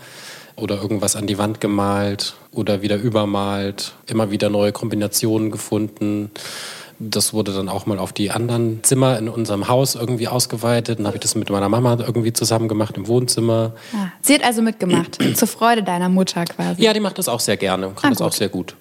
[0.56, 6.32] Oder irgendwas an die Wand gemalt oder wieder übermalt, immer wieder neue Kombinationen gefunden.
[6.98, 10.98] Das wurde dann auch mal auf die anderen Zimmer in unserem Haus irgendwie ausgeweitet.
[10.98, 13.74] Dann habe ich das mit meiner Mama irgendwie zusammen gemacht im Wohnzimmer.
[13.94, 16.82] Ah, sie hat also mitgemacht, zur Freude deiner Mutter quasi.
[16.82, 18.34] Ja, die macht das auch sehr gerne, kann Ah, das auch gut.
[18.34, 18.76] sehr gut.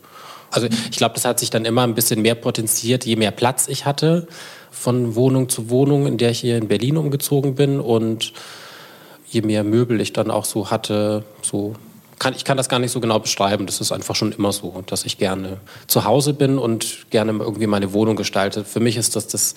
[0.57, 3.69] Also ich glaube, das hat sich dann immer ein bisschen mehr potenziert, je mehr Platz
[3.69, 4.27] ich hatte
[4.71, 8.33] von Wohnung zu Wohnung, in der ich hier in Berlin umgezogen bin und
[9.29, 11.75] je mehr Möbel ich dann auch so hatte, so
[12.19, 13.66] kann, ich kann das gar nicht so genau beschreiben.
[13.66, 17.66] Das ist einfach schon immer so, dass ich gerne zu Hause bin und gerne irgendwie
[17.66, 18.64] meine Wohnung gestalte.
[18.64, 19.55] Für mich ist das das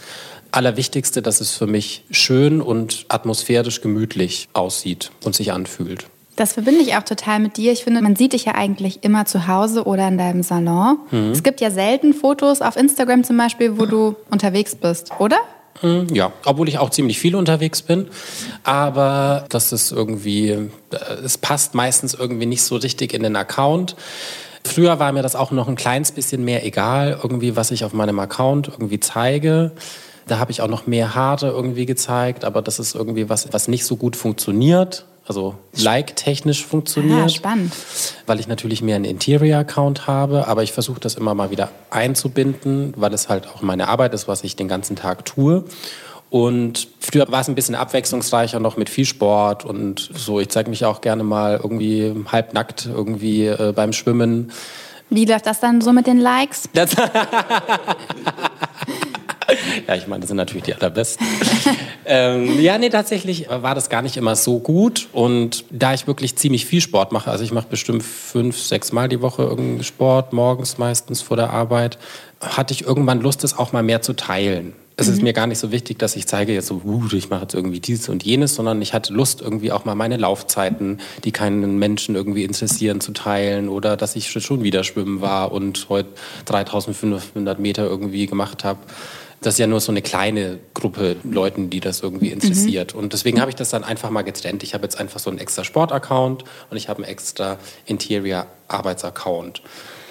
[0.51, 6.07] Allerwichtigste, dass es für mich schön und atmosphärisch gemütlich aussieht und sich anfühlt.
[6.39, 7.73] Das verbinde ich auch total mit dir.
[7.73, 10.97] Ich finde, man sieht dich ja eigentlich immer zu Hause oder in deinem Salon.
[11.11, 11.31] Mhm.
[11.31, 15.35] Es gibt ja selten Fotos auf Instagram zum Beispiel, wo du unterwegs bist, oder?
[15.81, 18.07] Hm, Ja, obwohl ich auch ziemlich viel unterwegs bin.
[18.63, 20.67] Aber das ist irgendwie, äh,
[21.25, 23.97] es passt meistens irgendwie nicht so richtig in den Account.
[24.63, 27.91] Früher war mir das auch noch ein kleines bisschen mehr egal, irgendwie, was ich auf
[27.91, 29.71] meinem Account irgendwie zeige.
[30.25, 33.67] Da habe ich auch noch mehr Haare irgendwie gezeigt, aber das ist irgendwie was, was
[33.67, 35.05] nicht so gut funktioniert.
[35.29, 37.25] Also like-technisch funktioniert.
[37.25, 37.71] Ah, spannend.
[38.25, 42.95] Weil ich natürlich mehr einen Interior-Account habe, aber ich versuche das immer mal wieder einzubinden,
[42.97, 45.65] weil es halt auch meine Arbeit ist, was ich den ganzen Tag tue.
[46.31, 50.39] Und früher war es ein bisschen abwechslungsreicher, noch mit viel Sport und so.
[50.39, 54.51] Ich zeige mich auch gerne mal irgendwie halbnackt irgendwie äh, beim Schwimmen.
[55.11, 56.69] Wie läuft das dann so mit den Likes?
[59.87, 61.25] Ja, ich meine, das sind natürlich die allerbesten.
[62.05, 65.07] ähm, ja, nee, tatsächlich war das gar nicht immer so gut.
[65.13, 69.09] Und da ich wirklich ziemlich viel Sport mache, also ich mache bestimmt fünf, sechs Mal
[69.09, 71.97] die Woche irgendeinen Sport, morgens meistens vor der Arbeit,
[72.41, 74.73] hatte ich irgendwann Lust, das auch mal mehr zu teilen.
[74.99, 75.25] Es ist mhm.
[75.25, 77.79] mir gar nicht so wichtig, dass ich zeige jetzt so, uh, ich mache jetzt irgendwie
[77.79, 82.15] dieses und jenes, sondern ich hatte Lust, irgendwie auch mal meine Laufzeiten, die keinen Menschen
[82.15, 86.09] irgendwie interessieren, zu teilen oder dass ich schon wieder schwimmen war und heute
[86.45, 88.79] 3500 Meter irgendwie gemacht habe
[89.41, 92.93] das ist ja nur so eine kleine Gruppe Leuten, die das irgendwie interessiert.
[92.93, 92.99] Mhm.
[92.99, 94.63] Und deswegen habe ich das dann einfach mal getrennt.
[94.63, 99.61] Ich habe jetzt einfach so einen extra Sport-Account und ich habe einen extra Interior-Arbeits-Account.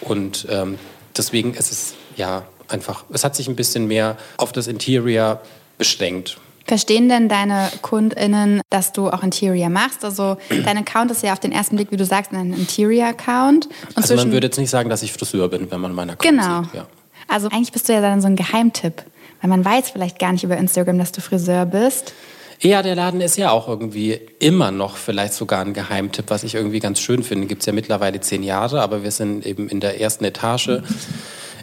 [0.00, 0.78] Und ähm,
[1.16, 5.40] deswegen ist es ja einfach, es hat sich ein bisschen mehr auf das Interior
[5.76, 6.38] beschränkt.
[6.66, 10.04] Verstehen denn deine KundInnen, dass du auch Interior machst?
[10.04, 13.68] Also dein Account ist ja auf den ersten Blick, wie du sagst, ein Interior-Account.
[13.94, 16.62] Also man würde jetzt nicht sagen, dass ich Friseur bin, wenn man meinen Account genau.
[16.62, 16.72] sieht.
[16.72, 16.84] Genau.
[16.84, 16.88] Ja.
[17.26, 19.02] Also eigentlich bist du ja dann so ein Geheimtipp.
[19.40, 22.12] Weil man weiß vielleicht gar nicht über Instagram, dass du Friseur bist.
[22.60, 26.56] Ja, der Laden ist ja auch irgendwie immer noch vielleicht sogar ein Geheimtipp, was ich
[26.56, 27.46] irgendwie ganz schön finde.
[27.46, 30.80] Gibt es ja mittlerweile zehn Jahre, aber wir sind eben in der ersten Etage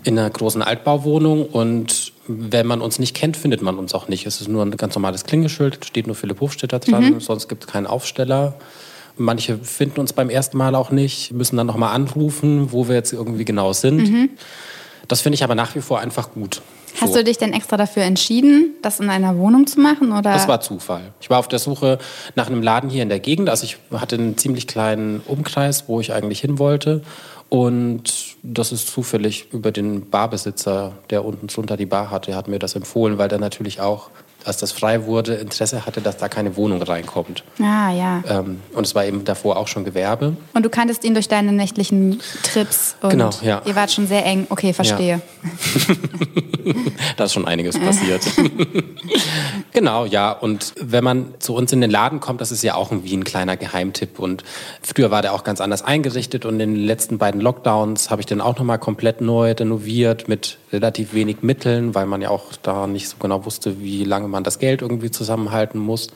[0.05, 4.25] in einer großen Altbauwohnung und wenn man uns nicht kennt, findet man uns auch nicht.
[4.25, 7.19] Es ist nur ein ganz normales Klingeschild, steht nur Philipp Hofstetter dran, mhm.
[7.19, 8.55] sonst gibt es keinen Aufsteller.
[9.17, 13.13] Manche finden uns beim ersten Mal auch nicht, müssen dann nochmal anrufen, wo wir jetzt
[13.13, 13.97] irgendwie genau sind.
[13.97, 14.29] Mhm.
[15.07, 16.61] Das finde ich aber nach wie vor einfach gut.
[17.01, 17.19] Hast so.
[17.19, 20.11] du dich denn extra dafür entschieden, das in einer Wohnung zu machen?
[20.11, 20.33] Oder?
[20.33, 21.13] Das war Zufall.
[21.19, 21.99] Ich war auf der Suche
[22.35, 23.49] nach einem Laden hier in der Gegend.
[23.49, 27.01] Also ich hatte einen ziemlich kleinen Umkreis, wo ich eigentlich hin wollte.
[27.49, 32.59] Und das ist zufällig über den Barbesitzer, der unten drunter die Bar hatte, hat mir
[32.59, 34.09] das empfohlen, weil der natürlich auch
[34.45, 37.43] als das frei wurde, Interesse hatte, dass da keine Wohnung reinkommt.
[37.59, 38.23] Ah, ja.
[38.29, 40.37] Ähm, und es war eben davor auch schon Gewerbe.
[40.53, 43.61] Und du kanntest ihn durch deine nächtlichen Trips und genau, ja.
[43.65, 44.47] ihr wart schon sehr eng.
[44.49, 45.21] Okay, verstehe.
[45.43, 45.95] Ja.
[47.17, 48.21] da ist schon einiges passiert.
[49.73, 50.31] genau, ja.
[50.31, 53.23] Und wenn man zu uns in den Laden kommt, das ist ja auch wie ein
[53.23, 54.19] kleiner Geheimtipp.
[54.19, 54.43] Und
[54.81, 58.25] früher war der auch ganz anders eingerichtet und in den letzten beiden Lockdowns habe ich
[58.25, 62.87] den auch nochmal komplett neu renoviert mit relativ wenig Mitteln, weil man ja auch da
[62.87, 66.09] nicht so genau wusste, wie lange man man das Geld irgendwie zusammenhalten muss.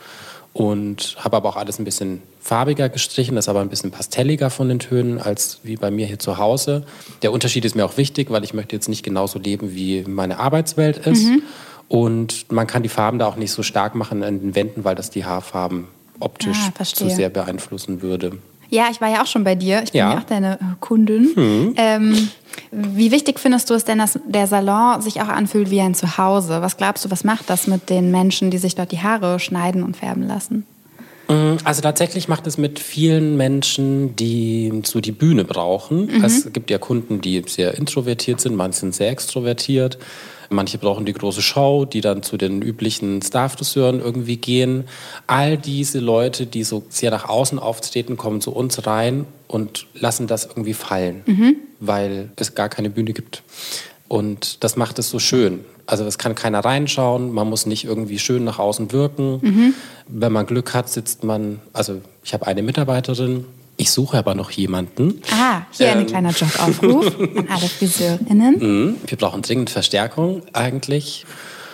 [0.51, 4.49] Und habe aber auch alles ein bisschen farbiger gestrichen, das ist aber ein bisschen pastelliger
[4.49, 6.85] von den Tönen als wie bei mir hier zu Hause.
[7.21, 10.39] Der Unterschied ist mir auch wichtig, weil ich möchte jetzt nicht genauso leben, wie meine
[10.39, 11.25] Arbeitswelt ist.
[11.25, 11.43] Mhm.
[11.87, 14.95] Und man kann die Farben da auch nicht so stark machen an den Wänden, weil
[14.95, 15.87] das die Haarfarben
[16.19, 18.37] optisch ah, zu sehr beeinflussen würde.
[18.69, 19.81] Ja, ich war ja auch schon bei dir.
[19.83, 21.29] Ich bin ja, ja auch deine äh, Kundin.
[21.35, 21.73] Mhm.
[21.75, 22.29] Ähm,
[22.71, 26.61] wie wichtig findest du es denn, dass der Salon sich auch anfühlt wie ein Zuhause?
[26.61, 29.83] Was glaubst du, was macht das mit den Menschen, die sich dort die Haare schneiden
[29.83, 30.65] und färben lassen?
[31.29, 36.07] Mm, also tatsächlich macht es mit vielen Menschen, die so die Bühne brauchen.
[36.07, 36.23] Mhm.
[36.23, 39.97] Es gibt ja Kunden, die sehr introvertiert sind, manche sind sehr extrovertiert.
[40.49, 44.85] Manche brauchen die große Show, die dann zu den üblichen Starfriseuren irgendwie gehen.
[45.27, 50.27] All diese Leute, die so sehr nach außen auftreten, kommen zu uns rein und lassen
[50.27, 51.55] das irgendwie fallen, mhm.
[51.79, 53.43] weil es gar keine Bühne gibt.
[54.07, 55.63] Und das macht es so schön.
[55.85, 59.39] Also es kann keiner reinschauen, man muss nicht irgendwie schön nach außen wirken.
[59.41, 59.73] Mhm.
[60.07, 63.45] Wenn man Glück hat, sitzt man, also ich habe eine Mitarbeiterin,
[63.79, 65.21] ich suche aber noch jemanden.
[65.31, 68.59] Ah, hier ähm, ein kleiner Jobaufruf an alle FriseurInnen.
[68.59, 68.95] Mhm.
[69.07, 71.25] Wir brauchen dringend Verstärkung eigentlich.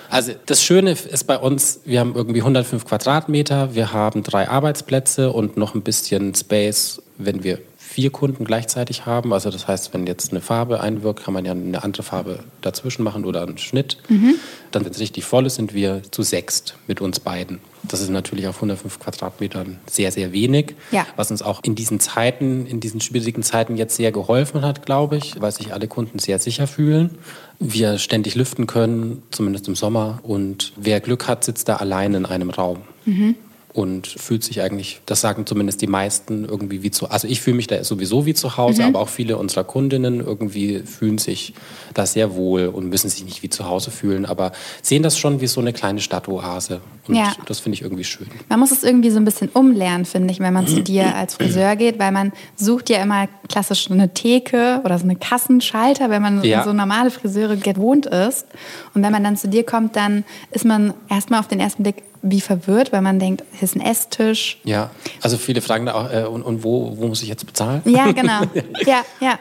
[0.10, 5.32] Also das Schöne ist bei uns, wir haben irgendwie 105 Quadratmeter, wir haben drei Arbeitsplätze
[5.32, 7.58] und noch ein bisschen Space, wenn wir
[7.96, 9.32] vier Kunden gleichzeitig haben.
[9.32, 13.04] Also das heißt, wenn jetzt eine Farbe einwirkt, kann man ja eine andere Farbe dazwischen
[13.04, 14.00] machen oder einen Schnitt.
[14.10, 14.36] Mhm.
[14.72, 17.60] Dann, wenn es richtig voll ist, sind wir zu sechst mit uns beiden.
[17.84, 20.76] Das ist natürlich auf 105 Quadratmetern sehr, sehr wenig.
[20.92, 21.08] Ja.
[21.16, 25.16] Was uns auch in diesen Zeiten, in diesen schwierigen Zeiten jetzt sehr geholfen hat, glaube
[25.16, 27.12] ich, weil sich alle Kunden sehr sicher fühlen.
[27.60, 30.20] Wir ständig lüften können, zumindest im Sommer.
[30.24, 32.80] Und wer Glück hat, sitzt da allein in einem Raum.
[33.06, 33.36] Mhm.
[33.76, 37.58] Und fühlt sich eigentlich, das sagen zumindest die meisten, irgendwie wie zu, also ich fühle
[37.58, 38.88] mich da sowieso wie zu Hause, mhm.
[38.88, 41.54] aber auch viele unserer Kundinnen irgendwie fühlen sich
[41.94, 45.42] da sehr wohl und müssen sich nicht wie zu Hause fühlen, aber sehen das schon
[45.42, 46.80] wie so eine kleine Stadtoase.
[47.10, 47.34] Und ja.
[47.48, 48.28] das finde ich irgendwie schön.
[48.48, 51.36] Man muss es irgendwie so ein bisschen umlernen, finde ich, wenn man zu dir als
[51.36, 56.22] Friseur geht, weil man sucht ja immer klassisch eine Theke oder so eine Kassenschalter, wenn
[56.22, 56.64] man ja.
[56.64, 58.48] so normale Friseure gewohnt ist.
[58.94, 62.04] Und wenn man dann zu dir kommt, dann ist man erstmal auf den ersten Blick
[62.26, 64.60] wie verwirrt, weil man denkt, hier ist ein Esstisch.
[64.64, 64.90] Ja,
[65.22, 67.82] also viele fragen da auch, äh, und, und wo, wo muss ich jetzt bezahlen?
[67.86, 68.42] Ja, genau.
[68.86, 69.40] ja, ja.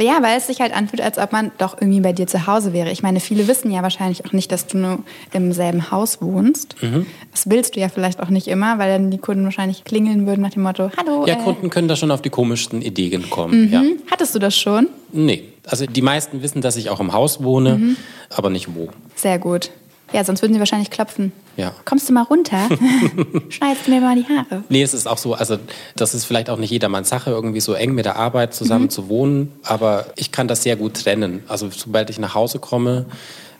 [0.00, 2.72] Ja, weil es sich halt anfühlt, als ob man doch irgendwie bei dir zu Hause
[2.72, 2.90] wäre.
[2.90, 5.00] Ich meine, viele wissen ja wahrscheinlich auch nicht, dass du nur
[5.32, 6.76] im selben Haus wohnst.
[6.82, 7.04] Mhm.
[7.30, 10.40] Das willst du ja vielleicht auch nicht immer, weil dann die Kunden wahrscheinlich klingeln würden
[10.40, 11.26] nach dem Motto, hallo.
[11.26, 11.42] Ja, äh.
[11.42, 13.66] Kunden können da schon auf die komischsten Ideen kommen.
[13.66, 13.72] Mhm.
[13.72, 13.82] Ja.
[14.10, 14.88] Hattest du das schon?
[15.12, 15.44] Nee.
[15.66, 17.96] Also die meisten wissen, dass ich auch im Haus wohne, mhm.
[18.30, 18.88] aber nicht wo.
[19.14, 19.70] Sehr gut.
[20.12, 21.32] Ja, sonst würden sie wahrscheinlich klopfen.
[21.56, 21.72] Ja.
[21.84, 22.68] Kommst du mal runter?
[23.48, 24.64] Schneidest du mir mal die Haare?
[24.68, 25.58] Nee, es ist auch so, also
[25.96, 28.90] das ist vielleicht auch nicht jedermanns Sache, irgendwie so eng mit der Arbeit zusammen mhm.
[28.90, 31.42] zu wohnen, aber ich kann das sehr gut trennen.
[31.48, 33.06] Also sobald ich nach Hause komme,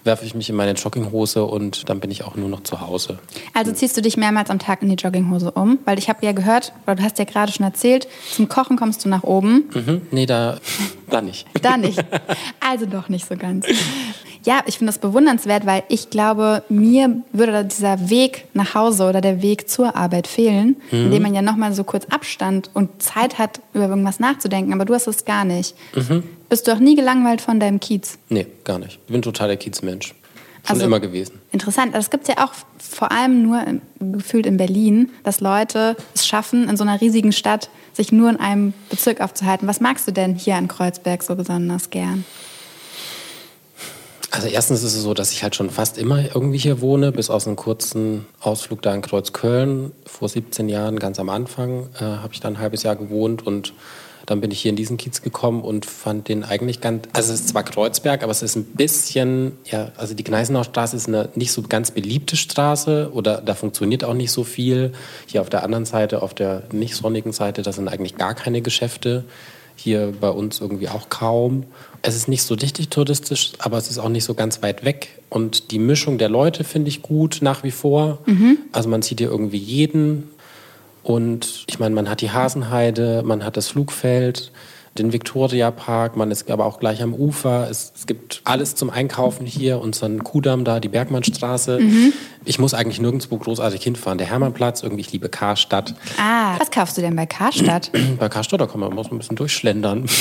[0.04, 3.18] werfe ich mich in meine Jogginghose und dann bin ich auch nur noch zu Hause.
[3.54, 5.78] Also ziehst du dich mehrmals am Tag in die Jogginghose um?
[5.84, 9.04] Weil ich habe ja gehört, oder du hast ja gerade schon erzählt, zum Kochen kommst
[9.04, 9.70] du nach oben.
[9.74, 10.02] Mhm.
[10.10, 10.58] Nee, da,
[11.10, 11.46] da nicht.
[11.62, 12.02] da nicht.
[12.60, 13.66] Also doch nicht so ganz.
[14.44, 19.20] Ja, ich finde das bewundernswert, weil ich glaube, mir würde dieser Weg nach Hause oder
[19.20, 21.04] der Weg zur Arbeit fehlen, mhm.
[21.04, 24.72] indem man ja nochmal so kurz Abstand und Zeit hat, über irgendwas nachzudenken.
[24.72, 25.76] Aber du hast es gar nicht.
[25.94, 26.24] Mhm.
[26.52, 28.18] Bist du auch nie gelangweilt von deinem Kiez?
[28.28, 29.00] Nee, gar nicht.
[29.06, 30.08] Ich bin total der Kiezmensch.
[30.08, 31.40] Schon also, immer gewesen.
[31.50, 31.94] Interessant.
[31.94, 33.64] Das gibt es ja auch vor allem nur
[33.98, 38.36] gefühlt in Berlin, dass Leute es schaffen, in so einer riesigen Stadt sich nur in
[38.36, 39.66] einem Bezirk aufzuhalten.
[39.66, 42.26] Was magst du denn hier an Kreuzberg so besonders gern?
[44.30, 47.30] Also erstens ist es so, dass ich halt schon fast immer irgendwie hier wohne, bis
[47.30, 49.92] aus einem kurzen Ausflug da in Kreuzköln.
[50.04, 53.72] Vor 17 Jahren, ganz am Anfang, äh, habe ich da ein halbes Jahr gewohnt und
[54.26, 57.40] dann bin ich hier in diesen Kiez gekommen und fand den eigentlich ganz, also es
[57.40, 61.52] ist zwar Kreuzberg, aber es ist ein bisschen, ja, also die Gneisenaustraße ist eine nicht
[61.52, 64.92] so ganz beliebte Straße oder da funktioniert auch nicht so viel.
[65.26, 68.62] Hier auf der anderen Seite, auf der nicht sonnigen Seite, da sind eigentlich gar keine
[68.62, 69.24] Geschäfte.
[69.74, 71.64] Hier bei uns irgendwie auch kaum.
[72.02, 75.20] Es ist nicht so richtig touristisch, aber es ist auch nicht so ganz weit weg.
[75.30, 78.18] Und die Mischung der Leute finde ich gut nach wie vor.
[78.26, 78.58] Mhm.
[78.72, 80.28] Also man sieht hier irgendwie jeden.
[81.02, 84.52] Und ich meine, man hat die Hasenheide, man hat das Flugfeld,
[84.98, 87.68] den Viktoria-Park, man ist aber auch gleich am Ufer.
[87.70, 91.80] Es, es, gibt alles zum Einkaufen hier, unseren Kudamm da, die Bergmannstraße.
[91.80, 92.12] Mhm.
[92.44, 94.18] Ich muss eigentlich nirgendwo großartig hinfahren.
[94.18, 95.94] Der Hermannplatz, irgendwie, ich liebe Karstadt.
[96.18, 97.90] Ah, was kaufst du denn bei Karstadt?
[98.18, 100.06] bei Karstadt, da kann man mal so ein bisschen durchschlendern.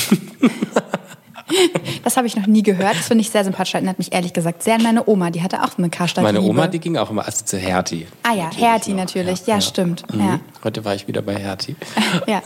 [2.04, 2.96] Das habe ich noch nie gehört.
[2.96, 3.76] Das finde ich sehr sympathisch.
[3.76, 5.30] Erinnert mich ehrlich gesagt sehr an meine Oma.
[5.30, 6.24] Die hatte auch eine Karstadt.
[6.24, 8.08] Meine Oma, die ging auch immer also zu Hertie.
[8.24, 9.42] Ah ja, Hertie natürlich.
[9.42, 9.62] Ja, ja, ja.
[9.62, 10.12] stimmt.
[10.14, 10.20] Mhm.
[10.20, 10.40] Ja.
[10.64, 11.76] Heute war ich wieder bei Hertie.
[12.28, 12.42] ja.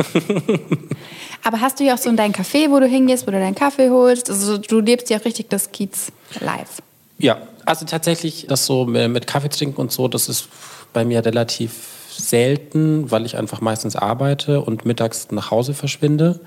[1.43, 3.55] Aber hast du ja auch so in dein Café, wo du hingehst, wo du deinen
[3.55, 4.29] Kaffee holst?
[4.29, 6.81] Also du lebst ja auch richtig das Kiez live.
[7.17, 10.49] Ja, also tatsächlich das so mit Kaffee trinken und so, das ist
[10.91, 11.71] bei mir relativ
[12.17, 16.39] selten, weil ich einfach meistens arbeite und mittags nach Hause verschwinde.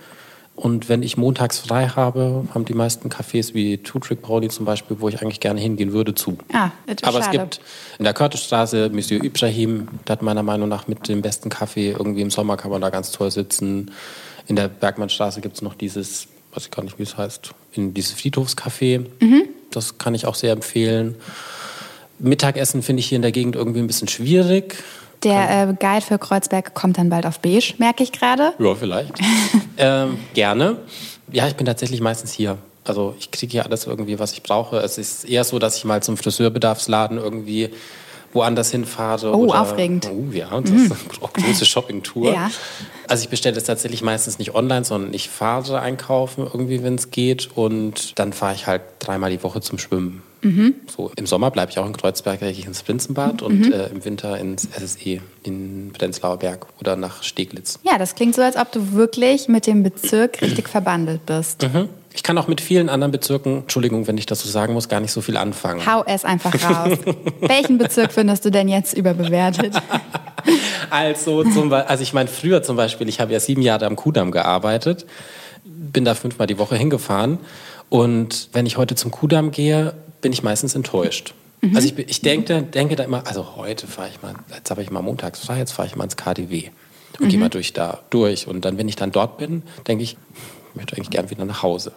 [0.59, 4.67] Und wenn ich montags frei habe, haben die meisten Cafés wie Two Trick Brownie zum
[4.67, 6.37] Beispiel, wo ich eigentlich gerne hingehen würde, zu.
[6.53, 6.71] Ah,
[7.03, 7.25] Aber schade.
[7.25, 7.61] es gibt
[8.01, 11.93] in der Körtestraße Monsieur Ibrahim, der hat meiner Meinung nach mit dem besten Kaffee.
[11.93, 13.93] Irgendwie im Sommer kann man da ganz toll sitzen.
[14.49, 17.95] In der Bergmannstraße gibt es noch dieses, weiß ich gar nicht, wie es heißt, in
[17.95, 19.07] dieses Friedhofscafé.
[19.21, 19.43] Mhm.
[19.71, 21.15] Das kann ich auch sehr empfehlen.
[22.19, 24.75] Mittagessen finde ich hier in der Gegend irgendwie ein bisschen schwierig.
[25.25, 28.53] Der äh, Guide für Kreuzberg kommt dann bald auf Beige, merke ich gerade.
[28.59, 29.13] Ja, vielleicht.
[29.79, 30.77] ähm, gerne.
[31.33, 32.59] Ja, ich bin tatsächlich meistens hier.
[32.85, 34.79] Also ich kriege hier alles irgendwie, was ich brauche.
[34.79, 37.71] Es ist eher so, dass ich mal zum Friseurbedarfsladen irgendwie
[38.33, 39.35] woanders hinfahre.
[39.35, 40.09] Oh, oder, aufregend.
[40.11, 40.77] Oh, ja, das mm.
[40.77, 42.33] ist eine große Shoppingtour.
[42.33, 42.51] ja.
[43.07, 47.11] Also ich bestelle es tatsächlich meistens nicht online, sondern ich fahre einkaufen irgendwie, wenn es
[47.11, 47.49] geht.
[47.55, 50.23] Und dann fahre ich halt dreimal die Woche zum Schwimmen.
[50.43, 50.75] Mhm.
[50.95, 53.47] So, Im Sommer bleibe ich auch in Kreuzberg, gehe ich ins Prinzenbad mhm.
[53.47, 57.79] und äh, im Winter ins SSE in Prenzlauer Berg oder nach Steglitz.
[57.83, 61.63] Ja, das klingt so, als ob du wirklich mit dem Bezirk richtig verbandelt bist.
[61.63, 61.89] Mhm.
[62.15, 65.01] Ich kann auch mit vielen anderen Bezirken, Entschuldigung, wenn ich das so sagen muss, gar
[65.01, 65.87] nicht so viel anfangen.
[65.87, 66.99] Hau es einfach raus.
[67.41, 69.75] Welchen Bezirk findest du denn jetzt überbewertet?
[70.91, 74.33] also, zum, also ich meine, früher zum Beispiel, ich habe ja sieben Jahre am Kudamm
[74.33, 75.07] gearbeitet,
[75.65, 77.39] bin da fünfmal die Woche hingefahren.
[77.89, 81.35] Und wenn ich heute zum Kudamm gehe, bin ich meistens enttäuscht.
[81.61, 81.77] Mhm.
[81.77, 84.91] Also ich, ich denke, denke da immer, also heute fahre ich mal, jetzt habe ich
[84.91, 86.71] mal montags frei, jetzt fahre ich mal ins KDW
[87.19, 87.31] und mhm.
[87.31, 88.47] gehe mal durch da durch.
[88.47, 90.17] Und dann, wenn ich dann dort bin, denke ich,
[90.71, 91.93] ich möchte eigentlich gern wieder nach Hause.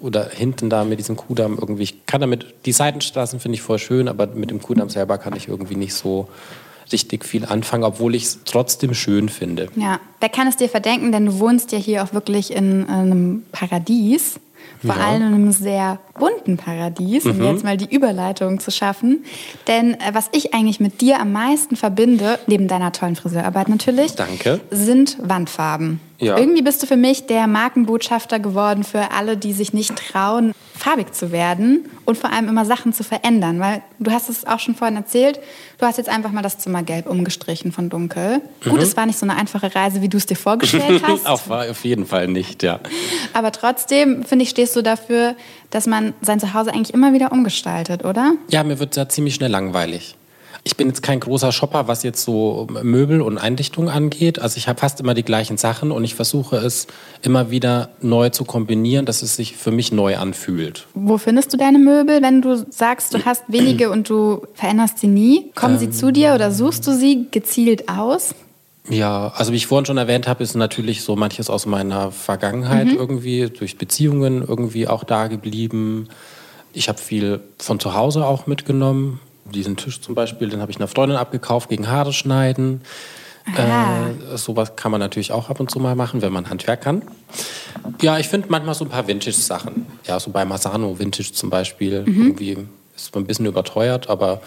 [0.00, 3.78] Oder hinten da mit diesem Kudamm irgendwie, ich kann damit, die Seitenstraßen finde ich voll
[3.78, 6.28] schön, aber mit dem Kudamm selber kann ich irgendwie nicht so
[6.92, 9.68] richtig viel anfangen, obwohl ich es trotzdem schön finde.
[9.76, 13.44] Ja, wer kann es dir verdenken, denn du wohnst ja hier auch wirklich in einem
[13.52, 14.38] Paradies.
[14.84, 15.06] Vor ja.
[15.06, 17.44] allem in einem sehr bunten Paradies, um mhm.
[17.44, 19.24] jetzt mal die Überleitung zu schaffen.
[19.66, 24.14] Denn äh, was ich eigentlich mit dir am meisten verbinde, neben deiner tollen Friseurarbeit natürlich,
[24.14, 24.60] Danke.
[24.70, 26.00] sind Wandfarben.
[26.18, 26.38] Ja.
[26.38, 31.14] Irgendwie bist du für mich der Markenbotschafter geworden für alle, die sich nicht trauen, farbig
[31.14, 33.60] zu werden und vor allem immer Sachen zu verändern.
[33.60, 35.38] Weil du hast es auch schon vorhin erzählt,
[35.78, 38.40] du hast jetzt einfach mal das Zimmer gelb umgestrichen von dunkel.
[38.64, 38.70] Mhm.
[38.70, 41.26] Gut, es war nicht so eine einfache Reise, wie du es dir vorgestellt hast.
[41.26, 42.80] auf, auf jeden Fall nicht, ja.
[43.32, 45.36] Aber trotzdem, finde ich, stehst du dafür,
[45.70, 48.34] dass man sein Zuhause eigentlich immer wieder umgestaltet, oder?
[48.48, 50.16] Ja, mir wird da ziemlich schnell langweilig.
[50.66, 54.38] Ich bin jetzt kein großer Shopper, was jetzt so Möbel und Einrichtungen angeht.
[54.38, 56.86] Also ich habe fast immer die gleichen Sachen und ich versuche es
[57.20, 60.86] immer wieder neu zu kombinieren, dass es sich für mich neu anfühlt.
[60.94, 65.06] Wo findest du deine Möbel, wenn du sagst, du hast wenige und du veränderst sie
[65.06, 65.50] nie?
[65.54, 68.34] Kommen ähm, sie zu dir oder suchst du sie gezielt aus?
[68.88, 72.86] Ja, also wie ich vorhin schon erwähnt habe, ist natürlich so manches aus meiner Vergangenheit
[72.86, 72.96] mhm.
[72.96, 76.08] irgendwie durch Beziehungen irgendwie auch da geblieben.
[76.72, 80.78] Ich habe viel von zu Hause auch mitgenommen diesen Tisch zum Beispiel, den habe ich
[80.78, 82.82] einer Freundin abgekauft gegen Haare schneiden.
[83.56, 87.02] Äh, sowas kann man natürlich auch ab und zu mal machen, wenn man Handwerk kann.
[88.00, 89.86] Ja, ich finde manchmal so ein paar Vintage-Sachen.
[90.06, 92.02] Ja, so bei Masano Vintage zum Beispiel.
[92.06, 92.22] Mhm.
[92.22, 92.56] Irgendwie
[92.96, 94.40] ist ein bisschen überteuert, aber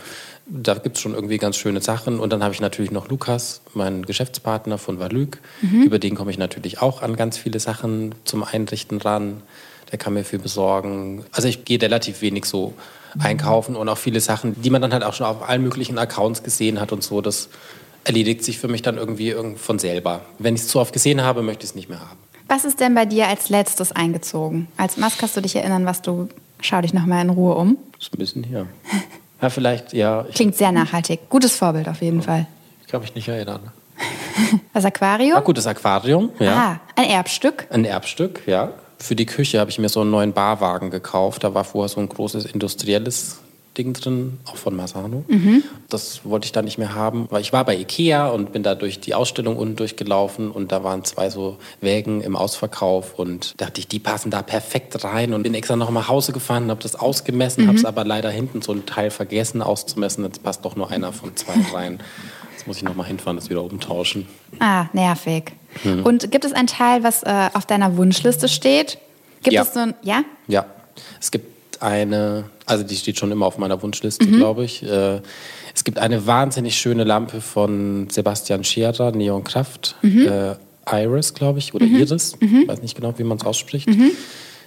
[0.48, 2.20] da gibt es schon irgendwie ganz schöne Sachen.
[2.20, 5.42] Und dann habe ich natürlich noch Lukas, meinen Geschäftspartner von Valüg.
[5.62, 5.84] Mhm.
[5.84, 9.44] Über den komme ich natürlich auch an ganz viele Sachen zum Einrichten ran.
[9.92, 11.24] Der kann mir viel besorgen.
[11.32, 12.74] Also ich gehe relativ wenig so
[13.20, 16.44] einkaufen und auch viele Sachen, die man dann halt auch schon auf allen möglichen Accounts
[16.44, 17.22] gesehen hat und so.
[17.22, 17.50] Das
[18.04, 20.22] erledigt sich für mich dann irgendwie von selber.
[20.40, 22.18] Wenn ich es zu oft gesehen habe, möchte ich es nicht mehr haben.
[22.48, 24.68] Was ist denn bei dir als letztes eingezogen?
[24.78, 26.30] Als Mask kannst du dich erinnern, was du.
[26.62, 27.78] Schau dich noch mal in Ruhe um.
[27.94, 28.68] Das ist ein bisschen hier.
[29.40, 30.26] Ja, vielleicht, ja.
[30.34, 31.30] Klingt sehr nachhaltig.
[31.30, 32.48] Gutes Vorbild auf jeden Fall.
[32.82, 33.72] Ich kann mich nicht erinnern.
[34.74, 35.38] Das Aquarium?
[35.38, 36.56] Ah, gut, das Aquarium, ja.
[36.56, 37.68] Ah, ein Erbstück?
[37.70, 38.72] Ein Erbstück, ja.
[38.98, 41.44] Für die Küche habe ich mir so einen neuen Barwagen gekauft.
[41.44, 43.40] Da war vorher so ein großes industrielles
[43.78, 45.24] Ding drin, auch von Masano.
[45.28, 45.64] Mhm.
[45.90, 48.76] Das wollte ich da nicht mehr haben, weil ich war bei Ikea und bin da
[48.76, 53.80] durch die Ausstellung unten durchgelaufen und da waren zwei so Wägen im Ausverkauf und dachte
[53.80, 56.82] ich, die passen da perfekt rein und bin extra noch mal nach Hause gefahren, habe
[56.82, 57.68] das ausgemessen, mhm.
[57.68, 60.24] habe es aber leider hinten so ein Teil vergessen auszumessen.
[60.24, 62.00] Jetzt passt doch nur einer von zwei rein.
[62.58, 64.28] Jetzt muss ich noch mal hinfahren, das wieder umtauschen.
[64.58, 65.52] Ah, nervig.
[65.84, 66.04] Mhm.
[66.04, 68.98] Und gibt es ein Teil, was äh, auf deiner Wunschliste steht?
[69.44, 69.62] Gibt ja.
[69.62, 70.24] es so ein, ja?
[70.48, 70.66] Ja,
[71.22, 74.38] es gibt eine, also die steht schon immer auf meiner Wunschliste, mhm.
[74.38, 74.82] glaube ich.
[74.82, 75.22] Äh,
[75.76, 80.28] es gibt eine wahnsinnig schöne Lampe von Sebastian Scherer, Neonkraft, mhm.
[80.28, 80.56] äh,
[81.04, 81.98] Iris, glaube ich, oder mhm.
[81.98, 82.68] Iris, mhm.
[82.68, 83.88] weiß nicht genau, wie man es ausspricht.
[83.88, 84.14] Mhm.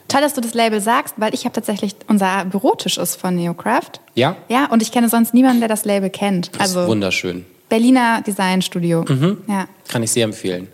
[0.07, 3.99] Toll, dass du das Label sagst, weil ich habe tatsächlich, unser Bürotisch ist von Neocraft.
[4.15, 4.37] Ja?
[4.49, 6.55] Ja, und ich kenne sonst niemanden, der das Label kennt.
[6.55, 7.45] Das also, ist wunderschön.
[7.71, 9.07] Berliner Designstudio.
[9.09, 9.39] Mhm.
[9.49, 9.67] Ja.
[9.89, 10.69] Kann ich sehr empfehlen.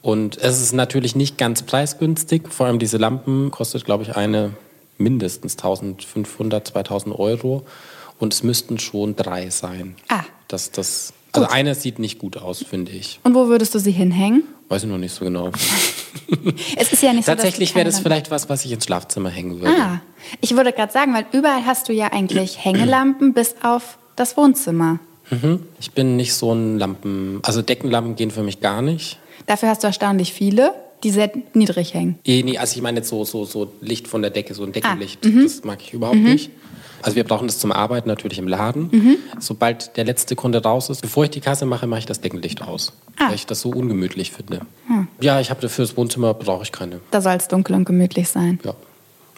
[0.00, 2.48] Und es ist natürlich nicht ganz preisgünstig.
[2.48, 4.52] Vor allem diese Lampen kostet, glaube ich, eine
[4.96, 7.66] mindestens 1500, 2000 Euro.
[8.18, 9.96] Und es müssten schon drei sein.
[10.08, 10.22] Ah.
[10.48, 13.20] Das, das, also eine sieht nicht gut aus, finde ich.
[13.24, 14.44] Und wo würdest du sie hinhängen?
[14.68, 15.50] Weiß ich noch nicht so genau.
[16.76, 19.60] es ist ja nicht so, Tatsächlich wäre das vielleicht was, was ich ins Schlafzimmer hängen
[19.60, 19.74] würde.
[19.78, 20.00] Ah,
[20.40, 24.98] ich würde gerade sagen, weil überall hast du ja eigentlich Hängelampen bis auf das Wohnzimmer.
[25.30, 25.62] Mhm.
[25.80, 29.18] Ich bin nicht so ein Lampen, also Deckenlampen gehen für mich gar nicht.
[29.46, 30.72] Dafür hast du erstaunlich viele,
[31.02, 32.18] die sehr niedrig hängen.
[32.26, 35.24] Nee, also ich meine jetzt so, so, so Licht von der Decke, so ein Deckenlicht.
[35.24, 36.24] Ah, das mag ich überhaupt mhm.
[36.24, 36.50] nicht.
[37.02, 38.88] Also wir brauchen das zum Arbeiten natürlich im Laden.
[38.90, 39.16] Mhm.
[39.38, 42.62] Sobald der letzte Kunde raus ist, bevor ich die Kasse mache, mache ich das Deckenlicht
[42.62, 42.94] aus.
[43.16, 43.28] Ah.
[43.28, 44.62] Weil ich das so ungemütlich finde.
[44.88, 45.06] Hm.
[45.20, 47.00] Ja, ich habe dafür das Wohnzimmer brauche ich keine.
[47.10, 48.58] Da soll es dunkel und gemütlich sein.
[48.64, 48.74] Ja.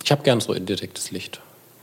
[0.02, 1.40] Ich habe gern so indirektes Licht.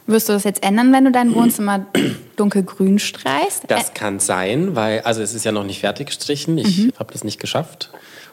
[0.07, 1.87] Wirst du das jetzt ändern, wenn du dein Wohnzimmer
[2.35, 3.63] dunkelgrün streichst?
[3.67, 6.57] Das kann sein, weil, also es ist ja noch nicht fertig gestrichen.
[6.57, 6.93] Ich mhm.
[6.99, 7.89] habe das nicht geschafft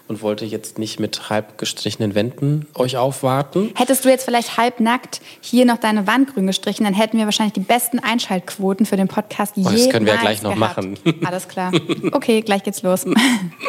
[0.09, 3.71] und wollte jetzt nicht mit halb gestrichenen Wänden euch aufwarten.
[3.75, 7.55] Hättest du jetzt vielleicht halbnackt hier noch deine Wand grün gestrichen, dann hätten wir wahrscheinlich
[7.55, 10.77] die besten Einschaltquoten für den Podcast oh, Das können wir ja gleich noch gehabt.
[10.77, 10.99] machen.
[11.25, 11.73] Alles klar.
[12.13, 13.07] Okay, gleich geht's los.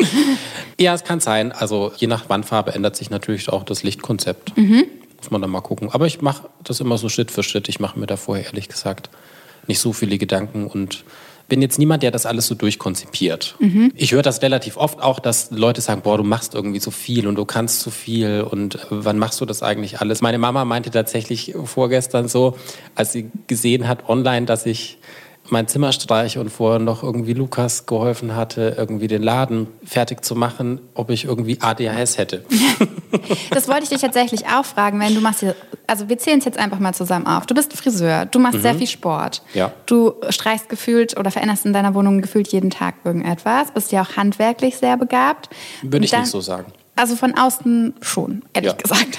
[0.80, 1.51] ja, es kann sein.
[1.54, 4.58] Also je nach Wandfarbe ändert sich natürlich auch das Lichtkonzept.
[4.58, 4.86] Mhm.
[5.24, 5.89] Muss man dann mal gucken.
[5.89, 7.69] Aber ich mache das immer so Schritt für Schritt.
[7.69, 9.09] Ich mache mir da vorher ehrlich gesagt
[9.67, 11.05] nicht so viele Gedanken und
[11.47, 13.55] bin jetzt niemand, der das alles so durchkonzipiert.
[13.59, 13.93] Mhm.
[13.95, 17.26] Ich höre das relativ oft auch, dass Leute sagen, boah, du machst irgendwie so viel
[17.26, 20.21] und du kannst so viel und wann machst du das eigentlich alles?
[20.21, 22.57] Meine Mama meinte tatsächlich vorgestern so,
[22.95, 24.97] als sie gesehen hat online, dass ich
[25.50, 30.36] mein Zimmer streiche und vorher noch irgendwie Lukas geholfen hatte, irgendwie den Laden fertig zu
[30.36, 32.46] machen, ob ich irgendwie ADHS hätte.
[33.52, 36.46] Das wollte ich dich tatsächlich auch fragen, wenn du machst hier, also wir zählen es
[36.46, 37.46] jetzt einfach mal zusammen auf.
[37.46, 38.62] Du bist Friseur, du machst mhm.
[38.64, 39.44] sehr viel Sport.
[39.54, 39.72] Ja.
[39.86, 44.18] Du streichst gefühlt oder veränderst in deiner Wohnung gefühlt jeden Tag irgendetwas, bist ja auch
[44.18, 45.50] handwerklich sehr begabt.
[45.84, 46.74] Würde ich dann, nicht so sagen.
[46.96, 48.78] Also von außen schon, ehrlich ja.
[48.78, 49.18] gesagt.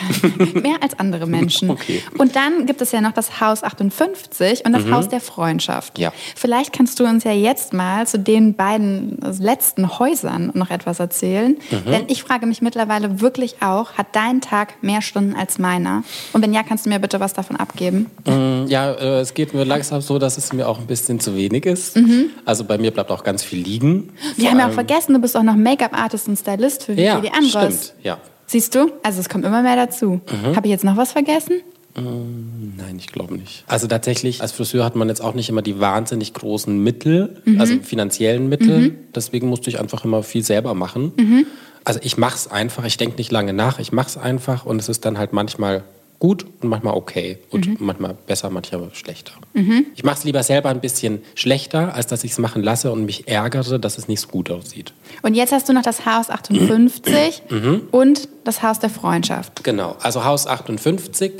[0.63, 1.71] Mehr als andere Menschen.
[1.71, 2.03] Okay.
[2.19, 4.95] Und dann gibt es ja noch das Haus 58 und das mhm.
[4.95, 5.99] Haus der Freundschaft.
[5.99, 6.13] Ja.
[6.37, 11.57] Vielleicht kannst du uns ja jetzt mal zu den beiden letzten Häusern noch etwas erzählen.
[11.73, 11.91] Mhm.
[11.91, 16.05] Denn ich frage mich mittlerweile wirklich auch, hat dein Tag mehr Stunden als meiner?
[16.33, 18.07] Und wenn ja, kannst du mir bitte was davon abgeben?
[18.25, 21.35] Mm, ja, äh, es geht mir langsam so, dass es mir auch ein bisschen zu
[21.35, 21.97] wenig ist.
[21.97, 22.31] Mhm.
[22.45, 24.11] Also bei mir bleibt auch ganz viel liegen.
[24.37, 27.33] Wir haben ja auch vergessen, du bist auch noch Make-up-Artist und Stylist für ja, die
[27.33, 27.64] andere.
[27.73, 28.19] Stimmt, ja.
[28.47, 28.93] Siehst du?
[29.03, 30.21] Also es kommt immer mehr dazu.
[30.31, 30.57] Mhm.
[30.57, 31.63] Habe ich jetzt noch was vergessen?
[31.97, 33.65] Ähm, nein, ich glaube nicht.
[33.67, 37.61] Also tatsächlich, als Friseur hat man jetzt auch nicht immer die wahnsinnig großen Mittel, mhm.
[37.61, 38.79] also finanziellen Mittel.
[38.79, 38.99] Mhm.
[39.15, 41.13] Deswegen musste ich einfach immer viel selber machen.
[41.17, 41.47] Mhm.
[41.85, 44.81] Also ich mache es einfach, ich denke nicht lange nach, ich mache es einfach und
[44.81, 45.85] es ist dann halt manchmal
[46.25, 47.77] gut und manchmal okay und mhm.
[47.81, 49.35] manchmal besser, manchmal schlechter.
[49.53, 49.85] Mhm.
[49.95, 53.05] Ich mache es lieber selber ein bisschen schlechter, als dass ich es machen lasse und
[53.05, 54.95] mich ärgere, dass es nicht so gut aussieht.
[55.21, 57.89] Und jetzt hast du noch das Haus 58 mhm.
[57.91, 59.65] und das Haus der Freundschaft.
[59.65, 61.33] Genau, also Haus 58,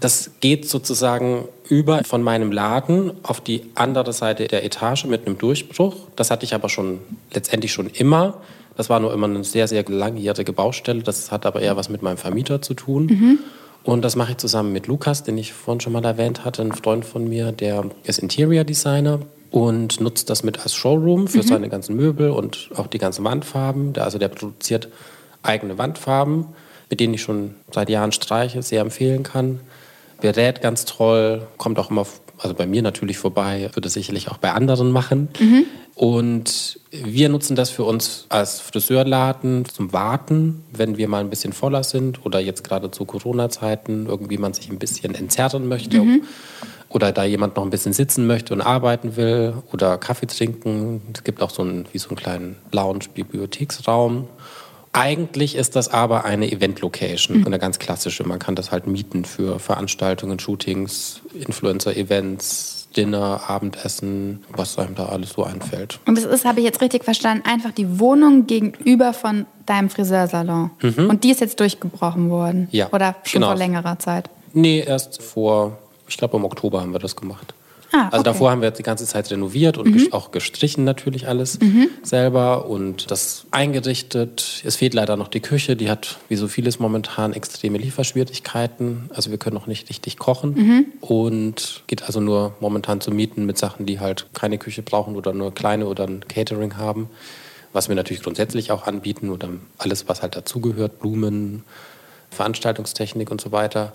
[0.00, 5.36] das geht sozusagen über von meinem Laden auf die andere Seite der Etage mit einem
[5.36, 5.96] Durchbruch.
[6.16, 7.00] Das hatte ich aber schon
[7.34, 8.40] letztendlich schon immer.
[8.74, 11.02] Das war nur immer eine sehr, sehr langjährige Baustelle.
[11.02, 13.04] Das hat aber eher was mit meinem Vermieter zu tun.
[13.04, 13.38] Mhm.
[13.82, 16.72] Und das mache ich zusammen mit Lukas, den ich vorhin schon mal erwähnt hatte, ein
[16.72, 19.20] Freund von mir, der ist Interior Designer
[19.50, 21.42] und nutzt das mit als Showroom für mhm.
[21.42, 23.92] seine ganzen Möbel und auch die ganzen Wandfarben.
[23.94, 24.88] Der, also der produziert
[25.42, 26.46] eigene Wandfarben,
[26.88, 29.60] mit denen ich schon seit Jahren streiche, sehr empfehlen kann.
[30.20, 32.06] Berät ganz toll, kommt auch immer,
[32.40, 35.28] also bei mir natürlich vorbei, würde sicherlich auch bei anderen machen.
[35.38, 35.64] Mhm.
[35.94, 41.52] Und wir nutzen das für uns als Friseurladen zum Warten, wenn wir mal ein bisschen
[41.52, 45.98] voller sind oder jetzt gerade zu Corona-Zeiten irgendwie man sich ein bisschen entzerren möchte.
[45.98, 46.22] Mhm.
[46.88, 51.02] Oder da jemand noch ein bisschen sitzen möchte und arbeiten will oder Kaffee trinken.
[51.14, 54.26] Es gibt auch so einen, wie so einen kleinen Lounge-Bibliotheksraum.
[54.92, 57.46] Eigentlich ist das aber eine Event-Location, mhm.
[57.46, 58.24] eine ganz klassische.
[58.24, 65.30] Man kann das halt mieten für Veranstaltungen, Shootings, Influencer-Events, Dinner, Abendessen, was einem da alles
[65.30, 66.00] so einfällt.
[66.06, 70.72] Und das ist, habe ich jetzt richtig verstanden, einfach die Wohnung gegenüber von deinem Friseursalon.
[70.82, 71.08] Mhm.
[71.08, 72.66] Und die ist jetzt durchgebrochen worden?
[72.72, 72.88] Ja.
[72.90, 73.52] Oder schon genau.
[73.52, 74.28] vor längerer Zeit?
[74.52, 75.78] Nee, erst vor,
[76.08, 77.54] ich glaube im Oktober haben wir das gemacht.
[77.92, 78.24] Ah, also okay.
[78.24, 80.12] davor haben wir die ganze Zeit renoviert und mhm.
[80.12, 81.88] auch gestrichen natürlich alles mhm.
[82.02, 84.62] selber und das eingerichtet.
[84.64, 89.10] Es fehlt leider noch die Küche, die hat wie so vieles momentan extreme Lieferschwierigkeiten.
[89.14, 90.86] Also wir können noch nicht richtig kochen mhm.
[91.00, 95.32] und geht also nur momentan zu mieten mit Sachen, die halt keine Küche brauchen oder
[95.32, 97.10] nur kleine oder ein Catering haben.
[97.72, 101.64] Was wir natürlich grundsätzlich auch anbieten oder alles, was halt dazugehört, Blumen,
[102.30, 103.92] Veranstaltungstechnik und so weiter.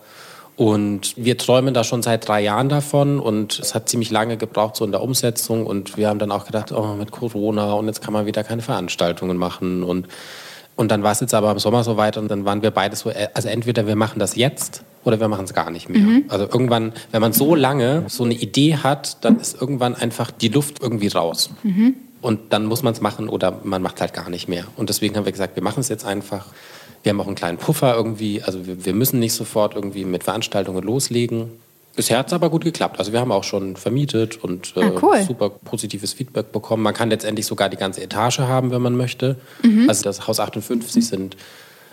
[0.57, 4.77] Und wir träumen da schon seit drei Jahren davon und es hat ziemlich lange gebraucht
[4.77, 8.01] so in der Umsetzung und wir haben dann auch gedacht, oh, mit Corona und jetzt
[8.01, 10.07] kann man wieder keine Veranstaltungen machen und
[10.77, 12.95] und dann war es jetzt aber im Sommer so weit und dann waren wir beide
[12.97, 16.01] so, also entweder wir machen das jetzt oder wir machen es gar nicht mehr.
[16.01, 16.25] Mhm.
[16.27, 20.49] Also irgendwann, wenn man so lange so eine Idee hat, dann ist irgendwann einfach die
[20.49, 21.49] Luft irgendwie raus.
[21.63, 21.95] Mhm.
[22.21, 24.65] Und dann muss man es machen oder man macht halt gar nicht mehr.
[24.75, 26.47] Und deswegen haben wir gesagt, wir machen es jetzt einfach.
[27.05, 28.41] Wir haben auch einen kleinen Puffer irgendwie.
[28.41, 31.51] Also wir, wir müssen nicht sofort irgendwie mit Veranstaltungen loslegen.
[31.95, 32.97] Bisher hat es aber gut geklappt.
[32.97, 35.21] Also wir haben auch schon vermietet und äh, ah, cool.
[35.21, 36.81] super positives Feedback bekommen.
[36.81, 39.35] Man kann letztendlich sogar die ganze Etage haben, wenn man möchte.
[39.61, 39.87] Mhm.
[39.87, 41.37] Also das Haus 58 sind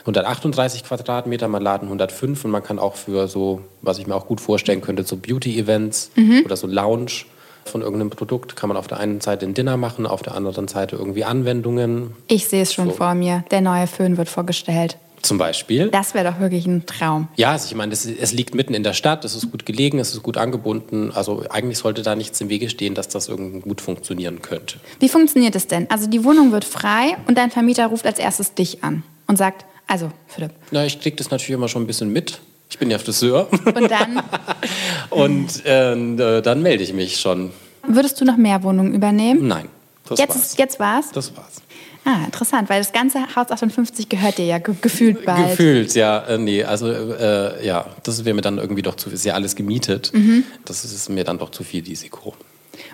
[0.01, 4.27] 138 Quadratmeter, man laden 105 und man kann auch für so, was ich mir auch
[4.27, 6.43] gut vorstellen könnte, so Beauty-Events mhm.
[6.47, 7.27] oder so Lounge
[7.65, 10.69] von irgendeinem Produkt kann man auf der einen Seite ein Dinner machen, auf der anderen
[10.69, 12.15] Seite irgendwie Anwendungen.
[12.29, 12.95] Ich sehe es schon so.
[12.95, 13.45] vor mir.
[13.51, 14.97] Der neue Föhn wird vorgestellt.
[15.23, 15.89] Zum Beispiel.
[15.89, 17.29] Das wäre doch wirklich ein Traum.
[17.37, 20.01] Ja, also ich meine, es, es, liegt mitten in der Stadt, es ist gut gelegen,
[20.01, 21.13] es ist gut angebunden.
[21.13, 24.81] Also eigentlich sollte da nichts im Wege stehen, dass das irgendwie gut funktionieren könnte.
[24.99, 25.89] Wie funktioniert es denn?
[25.91, 29.65] Also die Wohnung wird frei und dein Vermieter ruft als erstes dich an und sagt,
[29.87, 30.53] also Philipp.
[30.73, 32.41] Na, ich kriege das natürlich immer schon ein bisschen mit.
[32.73, 33.49] Ich bin ja Friseur.
[33.51, 34.23] Und dann?
[35.11, 37.51] und äh, dann melde ich mich schon.
[37.87, 39.47] Würdest du noch mehr Wohnungen übernehmen?
[39.47, 39.69] Nein.
[40.09, 40.57] Das jetzt, war's.
[40.57, 41.11] jetzt war's?
[41.13, 41.61] Das war's.
[42.07, 45.51] Ah, interessant, weil das ganze Haus 58 gehört dir ja ge gefühlt bald.
[45.51, 46.21] Gefühlt, ja.
[46.21, 49.17] Äh, nee, also äh, ja, das wäre mir dann irgendwie doch zu viel.
[49.17, 50.11] Ist ja alles gemietet.
[50.15, 50.45] Mhm.
[50.65, 52.35] Das ist mir dann doch zu viel Risiko.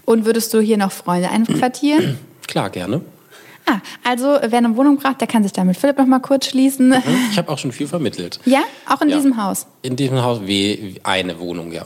[0.05, 2.19] Und würdest du hier noch Freunde einquartieren?
[2.49, 3.03] Klar, gerne.
[3.71, 6.47] Ah, also wer eine Wohnung braucht, der kann sich da mit Philipp noch mal kurz
[6.47, 6.89] schließen.
[6.89, 7.03] Mhm.
[7.31, 8.41] Ich habe auch schon viel vermittelt.
[8.45, 9.17] Ja, auch in Ja.
[9.17, 9.67] diesem Haus.
[9.83, 11.85] In diesem Haus wie eine Wohnung, ja.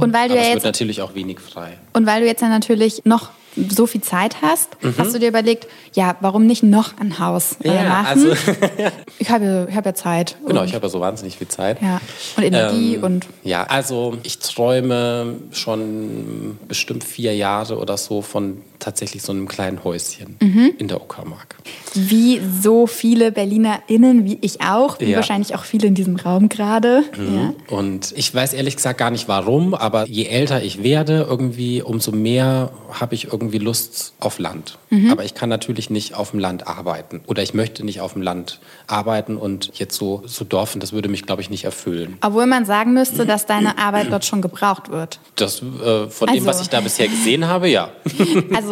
[0.00, 1.78] Und weil du Aber ja es wird jetzt natürlich auch wenig frei.
[1.92, 3.30] und weil du jetzt ja natürlich noch
[3.68, 4.94] so viel Zeit hast, Mhm.
[4.96, 8.06] hast du dir überlegt, ja, warum nicht noch ein Haus äh, Ja, machen?
[8.06, 8.32] also-
[9.18, 10.36] ich habe ich habe ja Zeit.
[10.46, 11.80] Genau, ich habe ja so wahnsinnig viel Zeit.
[11.82, 12.00] ja
[12.36, 18.62] und Energie Ähm, und Ja, also ich träume schon bestimmt vier Jahre oder so von
[18.82, 20.72] tatsächlich so einem kleinen Häuschen Mhm.
[20.78, 21.56] in der Uckermark.
[21.94, 25.16] wie so viele BerlinerInnen, wie ich auch, wie Ja.
[25.16, 27.02] wahrscheinlich auch viele in diesem Raum gerade.
[27.18, 27.52] Ja.
[27.68, 32.10] Und ich weiß ehrlich gesagt gar nicht warum, aber je älter ich werde, irgendwie, umso
[32.12, 34.78] mehr habe ich irgendwie Lust auf Land.
[34.88, 35.10] Mhm.
[35.12, 37.20] Aber ich kann natürlich nicht auf dem Land arbeiten.
[37.26, 41.10] Oder ich möchte nicht auf dem Land arbeiten und jetzt so, so Dorfen, das würde
[41.10, 42.16] mich, glaube ich, nicht erfüllen.
[42.22, 45.20] Obwohl man sagen müsste, dass deine Arbeit dort schon gebraucht wird.
[45.36, 47.90] Das, äh, von dem, Also- was ich da bisher gesehen habe, ja.
[48.54, 48.71] Also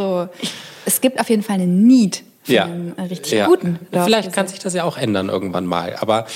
[0.84, 2.64] es gibt auf jeden Fall einen Need für ja.
[2.64, 3.46] einen äh, richtig ja.
[3.46, 4.04] guten Dorf.
[4.04, 5.96] Vielleicht kann sich das ja auch ändern irgendwann mal.
[6.00, 6.26] Aber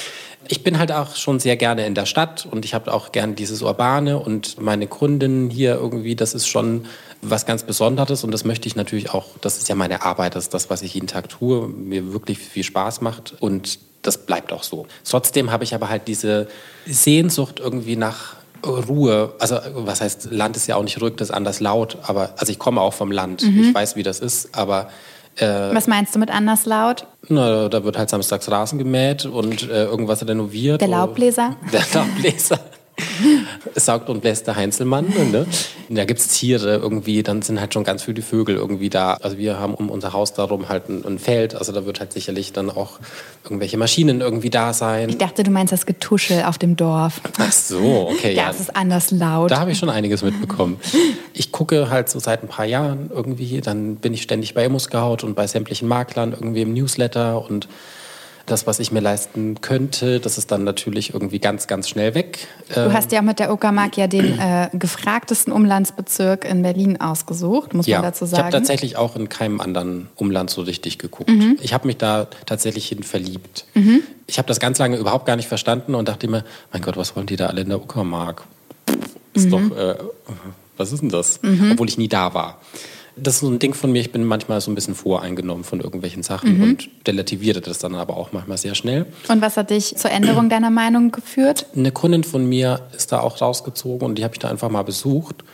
[0.49, 3.35] ich bin halt auch schon sehr gerne in der Stadt und ich habe auch gerne
[3.35, 6.87] dieses Urbane und meine Kundinnen hier irgendwie, das ist schon
[7.23, 10.45] was ganz Besonderes und das möchte ich natürlich auch, das ist ja meine Arbeit, das
[10.45, 14.53] ist das, was ich jeden Tag tue, mir wirklich viel Spaß macht und das bleibt
[14.53, 14.87] auch so.
[15.09, 16.49] Trotzdem habe ich aber halt diese
[16.87, 21.35] Sehnsucht irgendwie nach Ruhe, also was heißt, Land ist ja auch nicht ruhig, das ist
[21.35, 23.65] anders laut, aber also ich komme auch vom Land, Mhm.
[23.69, 24.89] ich weiß, wie das ist, aber
[25.39, 27.07] Was meinst du mit anders laut?
[27.29, 30.81] na, da wird halt samstags Rasen gemäht und äh, irgendwas renoviert.
[30.81, 31.57] Der Laubbläser?
[31.73, 32.61] Der Laubbläser.
[33.75, 35.07] Es saugt und bläst der Heinzelmann.
[35.33, 35.47] Ne?
[35.89, 39.15] Da gibt es Tiere irgendwie, dann sind halt schon ganz viele Vögel irgendwie da.
[39.15, 41.55] Also wir haben um unser Haus darum halt ein, ein Feld.
[41.55, 42.99] Also da wird halt sicherlich dann auch
[43.43, 45.09] irgendwelche Maschinen irgendwie da sein.
[45.09, 47.21] Ich dachte, du meinst das Getuschel auf dem Dorf.
[47.39, 48.35] Ach so, okay.
[48.35, 48.47] ja.
[48.47, 49.51] Das ist anders laut.
[49.51, 50.79] Da habe ich schon einiges mitbekommen.
[51.33, 55.25] Ich gucke halt so seit ein paar Jahren irgendwie, dann bin ich ständig bei ImmoScout
[55.25, 57.69] und bei sämtlichen Maklern irgendwie im Newsletter und
[58.47, 62.47] das, was ich mir leisten könnte, das ist dann natürlich irgendwie ganz, ganz schnell weg.
[62.75, 67.87] Du hast ja mit der Uckermark ja den äh, gefragtesten Umlandsbezirk in Berlin ausgesucht, muss
[67.87, 68.51] Ja, man dazu ich habe sagen.
[68.53, 71.31] tatsächlich auch in keinem anderen Umland so richtig geguckt.
[71.31, 71.59] Mhm.
[71.63, 73.65] Ich habe mich da tatsächlich hin verliebt.
[74.27, 77.17] Ich habe das ganz lange überhaupt gar nicht verstanden und dachte immer, mein Gott, was
[77.17, 78.43] wollen die da alle in der Uckermark?
[79.33, 79.51] Ist Mhm.
[79.71, 79.95] doch, äh,
[80.77, 81.41] was ist denn das?
[81.73, 82.61] Obwohl ich nie da war.
[83.17, 85.81] Das ist so ein Ding von mir, ich bin manchmal so ein bisschen voreingenommen von
[85.81, 86.25] irgendwelchen Mhm.
[86.25, 89.07] Sachen und relativiere das dann aber auch manchmal sehr schnell.
[89.29, 91.67] Und was hat dich zur Änderung deiner Meinung geführt?
[91.77, 94.83] Eine Kundin von mir ist da auch rausgezogen und die habe ich da einfach mal
[94.83, 95.45] besucht.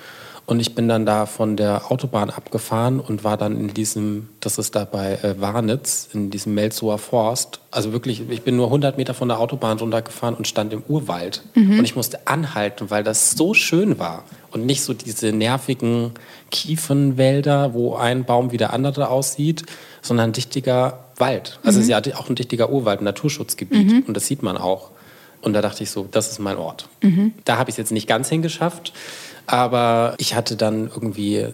[0.46, 4.58] Und ich bin dann da von der Autobahn abgefahren und war dann in diesem, das
[4.58, 7.61] ist da bei äh, Warnitz, in diesem Melzower Forst.
[7.70, 11.42] Also wirklich, ich bin nur 100 Meter von der Autobahn runtergefahren und stand im Urwald.
[11.54, 14.24] Und ich musste anhalten, weil das so schön war.
[14.50, 16.14] Und nicht so diese nervigen
[16.51, 19.64] Kiefernwälder, wo ein Baum wie der andere aussieht,
[20.03, 21.59] sondern ein dichtiger Wald.
[21.62, 24.07] Also es ist ja auch ein dichtiger Urwald, ein Naturschutzgebiet.
[24.09, 24.90] Und das sieht man auch.
[25.42, 26.88] Und da dachte ich so, das ist mein Ort.
[27.44, 28.92] Da habe ich es jetzt nicht ganz hingeschafft,
[29.46, 31.46] aber ich hatte dann irgendwie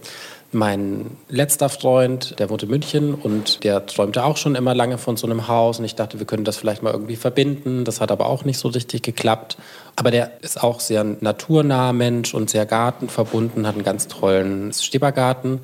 [0.52, 5.16] mein letzter Freund, der wohnt in München und der träumte auch schon immer lange von
[5.16, 7.84] so einem Haus und ich dachte, wir können das vielleicht mal irgendwie verbinden.
[7.84, 9.56] Das hat aber auch nicht so richtig geklappt.
[9.96, 14.72] Aber der ist auch sehr ein naturnaher Mensch und sehr gartenverbunden, hat einen ganz tollen
[14.72, 15.60] Stebergarten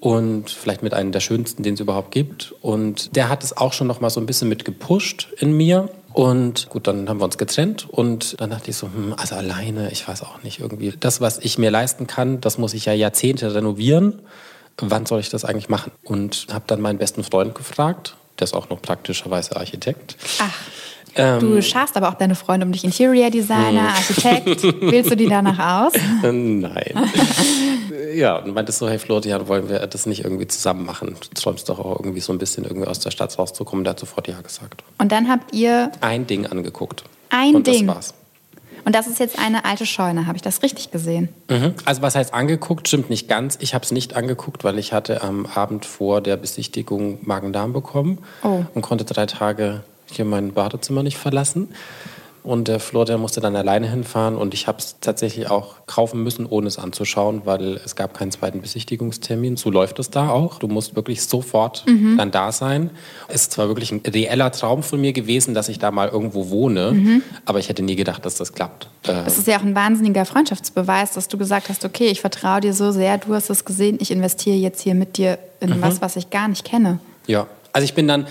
[0.00, 2.54] und vielleicht mit einem der schönsten, den es überhaupt gibt.
[2.62, 5.88] Und der hat es auch schon noch mal so ein bisschen mit gepusht in mir.
[6.12, 9.92] Und gut, dann haben wir uns getrennt und dann dachte ich so, hm, also alleine,
[9.92, 10.92] ich weiß auch nicht irgendwie.
[10.98, 14.20] Das, was ich mir leisten kann, das muss ich ja Jahrzehnte renovieren.
[14.78, 15.92] Wann soll ich das eigentlich machen?
[16.02, 20.16] Und habe dann meinen besten Freund gefragt, der ist auch noch praktischerweise Architekt.
[20.40, 20.52] Ach,
[21.14, 22.84] du scharst aber auch deine Freunde um dich.
[22.84, 24.62] Interior Designer, Architekt.
[24.80, 25.92] Wählst du die danach aus?
[26.22, 27.08] Nein.
[28.14, 31.16] ja, und meinte so, hey Florian, wollen wir das nicht irgendwie zusammen machen?
[31.20, 33.84] Du träumst doch auch irgendwie so ein bisschen irgendwie aus der Stadt rauszukommen.
[33.84, 34.82] Der hat sofort ja gesagt.
[34.98, 37.04] Und dann habt ihr Ein Ding angeguckt.
[37.30, 37.86] Ein und Ding?
[37.86, 38.14] das war's.
[38.82, 41.28] Und das ist jetzt eine alte Scheune, habe ich das richtig gesehen?
[41.50, 41.74] Mhm.
[41.84, 43.58] Also was heißt angeguckt, stimmt nicht ganz.
[43.60, 48.18] Ich habe es nicht angeguckt, weil ich hatte am Abend vor der Besichtigung Magen-Darm bekommen
[48.42, 48.64] Oh.
[48.74, 49.82] und konnte drei Tage
[50.14, 51.68] hier mein Badezimmer nicht verlassen.
[52.42, 56.46] Und der Florian musste dann alleine hinfahren und ich habe es tatsächlich auch kaufen müssen,
[56.46, 59.58] ohne es anzuschauen, weil es gab keinen zweiten Besichtigungstermin.
[59.58, 60.58] So läuft es da auch.
[60.58, 61.84] Du musst wirklich sofort
[62.16, 62.88] dann da sein.
[63.28, 66.48] Es ist zwar wirklich ein reeller Traum von mir gewesen, dass ich da mal irgendwo
[66.48, 68.88] wohne, aber ich hätte nie gedacht, dass das klappt.
[69.06, 72.62] Äh, Es ist ja auch ein wahnsinniger Freundschaftsbeweis, dass du gesagt hast, okay, ich vertraue
[72.62, 75.82] dir so sehr, du hast es gesehen, ich investiere jetzt hier mit dir in Mhm.
[75.82, 77.00] was, was ich gar nicht kenne.
[77.26, 78.26] Ja, also ich bin dann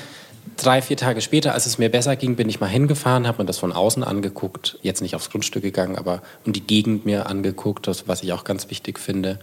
[0.58, 3.48] drei, vier Tage später, als es mir besser ging, bin ich mal hingefahren, habe mir
[3.48, 7.88] das von außen angeguckt, jetzt nicht aufs Grundstück gegangen, aber und die Gegend mir angeguckt,
[7.88, 9.40] das, was ich auch ganz wichtig finde.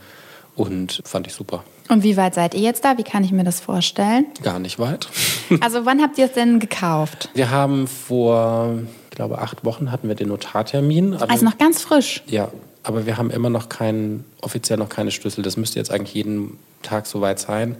[0.54, 1.64] und fand ich super.
[1.90, 2.96] Und wie weit seid ihr jetzt da?
[2.96, 4.26] Wie kann ich mir das vorstellen?
[4.42, 5.08] Gar nicht weit.
[5.60, 7.28] Also wann habt ihr es denn gekauft?
[7.34, 8.78] Wir haben vor,
[9.10, 11.14] ich glaube, acht Wochen hatten wir den Notartermin.
[11.14, 12.22] also noch ganz frisch.
[12.26, 12.48] Ja,
[12.82, 15.42] aber wir haben immer noch keinen, offiziell noch keine Schlüssel.
[15.42, 17.76] Das müsste jetzt eigentlich jeden Tag soweit sein.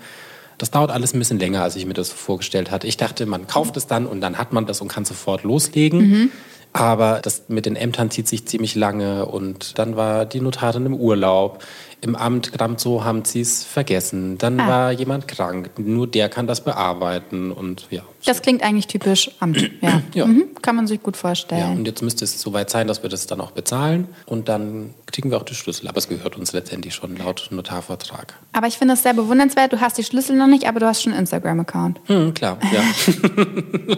[0.59, 2.87] Das dauert alles ein bisschen länger, als ich mir das vorgestellt hatte.
[2.87, 6.11] Ich dachte, man kauft es dann und dann hat man das und kann sofort loslegen.
[6.11, 6.31] Mhm.
[6.73, 10.95] Aber das mit den Ämtern zieht sich ziemlich lange und dann war die Notarin im
[10.95, 11.65] Urlaub.
[12.03, 14.37] Im Amt gerade so haben sie es vergessen.
[14.37, 14.69] Dann ah.
[14.69, 15.71] war jemand krank.
[15.79, 18.03] Nur der kann das bearbeiten und ja.
[18.27, 19.71] Das klingt eigentlich typisch Amt.
[19.81, 20.27] Ja, ja.
[20.27, 20.49] Mhm.
[20.63, 21.61] kann man sich gut vorstellen.
[21.61, 24.95] Ja, und jetzt müsste es soweit sein, dass wir das dann auch bezahlen und dann
[25.07, 25.89] kriegen wir auch die Schlüssel.
[25.89, 28.35] Aber es gehört uns letztendlich schon laut Notarvertrag.
[28.53, 29.73] Aber ich finde es sehr bewundernswert.
[29.73, 32.01] Du hast die Schlüssel noch nicht, aber du hast schon einen Instagram-Account.
[32.07, 32.83] Hm, klar, ja.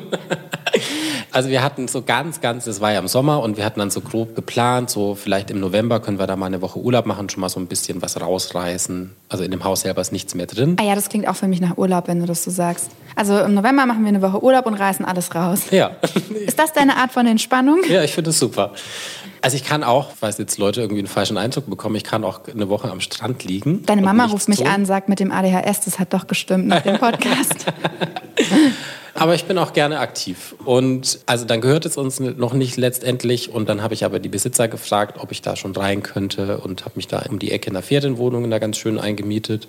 [1.31, 3.91] Also wir hatten so ganz, ganz, es war ja im Sommer und wir hatten dann
[3.91, 7.29] so grob geplant, so vielleicht im November können wir da mal eine Woche Urlaub machen,
[7.29, 9.15] schon mal so ein bisschen was rausreißen.
[9.29, 10.77] Also in dem Haus selber ist nichts mehr drin.
[10.81, 12.91] Ah ja, das klingt auch für mich nach Urlaub, wenn du das so sagst.
[13.15, 15.67] Also im November machen wir eine Woche Urlaub und reißen alles raus.
[15.71, 15.93] Ja.
[16.47, 17.81] Ist das deine Art von Entspannung?
[17.89, 18.73] Ja, ich finde es super.
[19.41, 22.41] Also ich kann auch, falls jetzt Leute irgendwie einen falschen Eindruck bekommen, ich kann auch
[22.49, 23.85] eine Woche am Strand liegen.
[23.87, 24.65] Deine Mama ruft mich so.
[24.65, 27.67] an, sagt mit dem ADHS, das hat doch gestimmt nach dem Podcast.
[29.15, 30.55] Aber ich bin auch gerne aktiv.
[30.65, 33.53] Und also dann gehört es uns noch nicht letztendlich.
[33.53, 36.85] Und dann habe ich aber die Besitzer gefragt, ob ich da schon rein könnte und
[36.85, 39.67] habe mich da um die Ecke in der Ferienwohnung da ganz schön eingemietet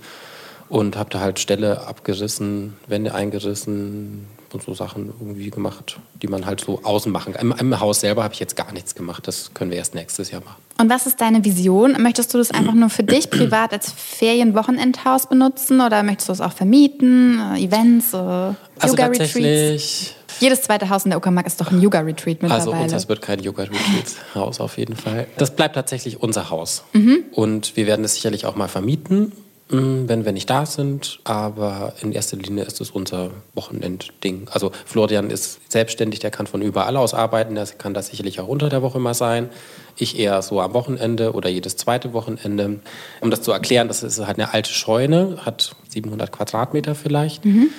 [0.70, 6.46] und habe da halt Ställe abgerissen, Wände eingerissen, und so Sachen irgendwie gemacht, die man
[6.46, 7.52] halt so außen machen kann.
[7.52, 9.28] Im, Im, Haus selber habe ich jetzt gar nichts gemacht.
[9.28, 10.62] Das können wir erst nächstes Jahr machen.
[10.78, 12.02] Und was ist deine Vision?
[12.02, 16.42] Möchtest du das einfach nur für dich privat als Ferienwochenendhaus benutzen oder möchtest du es
[16.42, 18.56] auch vermieten, äh, Events, äh, also
[18.88, 20.16] Yoga-Retreats?
[20.40, 22.72] Jedes zweite Haus in der Uckermark ist doch ein Yoga-Retreat mittlerweile.
[22.76, 25.28] Also uns wird kein Yoga-Retreat-Haus auf jeden Fall.
[25.38, 26.84] Das bleibt tatsächlich unser Haus.
[26.94, 27.26] Mhm.
[27.32, 29.34] Und wir werden es sicherlich auch mal vermieten
[29.70, 31.20] wenn wir nicht da sind.
[31.24, 34.48] Aber in erster Linie ist es unser Wochenendding.
[34.52, 37.56] Also Florian ist selbstständig, der kann von überall aus arbeiten.
[37.56, 39.50] Der kann das sicherlich auch unter der Woche mal sein.
[39.98, 42.80] Ich eher so am Wochenende oder jedes zweite Wochenende.
[43.22, 47.46] Um das zu erklären, das ist halt eine alte Scheune, hat 700 Quadratmeter vielleicht.
[47.46, 47.70] Mhm.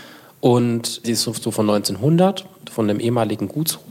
[0.41, 3.82] Und sie ist so von 1900, von einem ehemaligen Gutshof.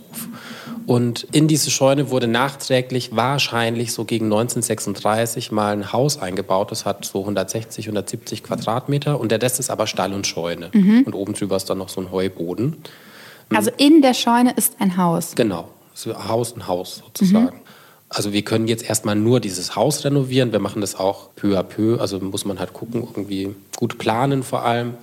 [0.90, 6.72] Und in diese Scheune wurde nachträglich wahrscheinlich so gegen 1936 mal ein Haus eingebaut.
[6.72, 10.72] Das hat so 160, 170 Quadratmeter und der Rest ist aber Stall und Scheune.
[10.74, 11.04] Mhm.
[11.04, 12.78] Und oben drüber ist dann noch so ein Heuboden.
[13.54, 15.36] Also in der Scheune ist ein Haus.
[15.36, 15.70] Genau,
[16.28, 17.58] Haus und Haus sozusagen.
[17.58, 17.62] Mhm.
[18.10, 20.54] Also wir können jetzt erstmal nur dieses Haus renovieren.
[20.54, 22.00] Wir machen das auch peu à peu.
[22.02, 24.96] Also muss man halt gucken, irgendwie gut planen vor allem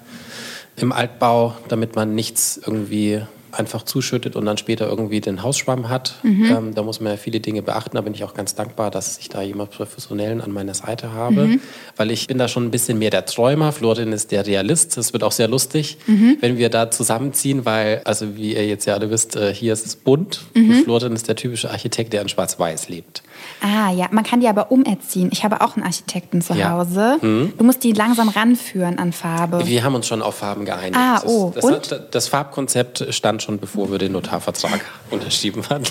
[0.74, 3.22] im Altbau, damit man nichts irgendwie
[3.58, 6.16] einfach zuschüttet und dann später irgendwie den Hausschwamm hat.
[6.22, 6.44] Mhm.
[6.44, 7.96] Ähm, da muss man ja viele Dinge beachten.
[7.96, 11.46] Da bin ich auch ganz dankbar, dass ich da jemand Professionellen an meiner Seite habe,
[11.46, 11.60] mhm.
[11.96, 13.72] weil ich bin da schon ein bisschen mehr der Träumer.
[13.72, 14.96] Florin ist der Realist.
[14.96, 16.38] Das wird auch sehr lustig, mhm.
[16.40, 19.86] wenn wir da zusammenziehen, weil, also wie ihr jetzt ja alle wisst, äh, hier ist
[19.86, 20.42] es bunt.
[20.54, 20.84] Mhm.
[20.84, 23.22] Florin ist der typische Architekt, der in Schwarz-Weiß lebt.
[23.60, 25.30] Ah ja, man kann die aber umerziehen.
[25.32, 26.70] Ich habe auch einen Architekten zu ja.
[26.70, 27.18] Hause.
[27.20, 27.54] Mhm.
[27.56, 29.66] Du musst die langsam ranführen an Farbe.
[29.66, 30.96] Wir haben uns schon auf Farben geeinigt.
[30.96, 31.52] Ah, oh.
[31.54, 34.80] Das, das, das, das Farbkonzept stand schon, bevor wir den Notarvertrag
[35.10, 35.86] unterschrieben hatten.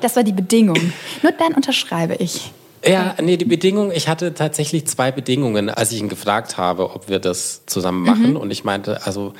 [0.00, 0.92] das war die Bedingung.
[1.22, 2.52] Nur dann unterschreibe ich.
[2.84, 7.08] Ja, nee, die Bedingung, ich hatte tatsächlich zwei Bedingungen, als ich ihn gefragt habe, ob
[7.08, 8.30] wir das zusammen machen.
[8.30, 8.36] Mhm.
[8.36, 9.32] Und ich meinte, also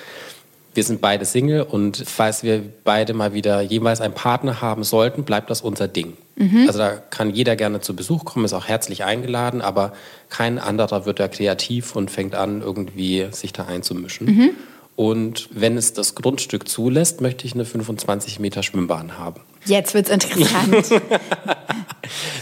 [0.77, 5.25] wir sind beide Single und falls wir beide mal wieder jeweils einen Partner haben sollten,
[5.25, 6.17] bleibt das unser Ding.
[6.37, 6.65] Mhm.
[6.67, 9.93] Also da kann jeder gerne zu Besuch kommen, ist auch herzlich eingeladen, aber
[10.29, 14.27] kein anderer wird da kreativ und fängt an, irgendwie sich da einzumischen.
[14.27, 14.51] Mhm.
[14.97, 19.43] Und wenn es das Grundstück zulässt, möchte ich eine 25 Meter Schwimmbahn haben.
[19.67, 21.03] Jetzt wird es interessant.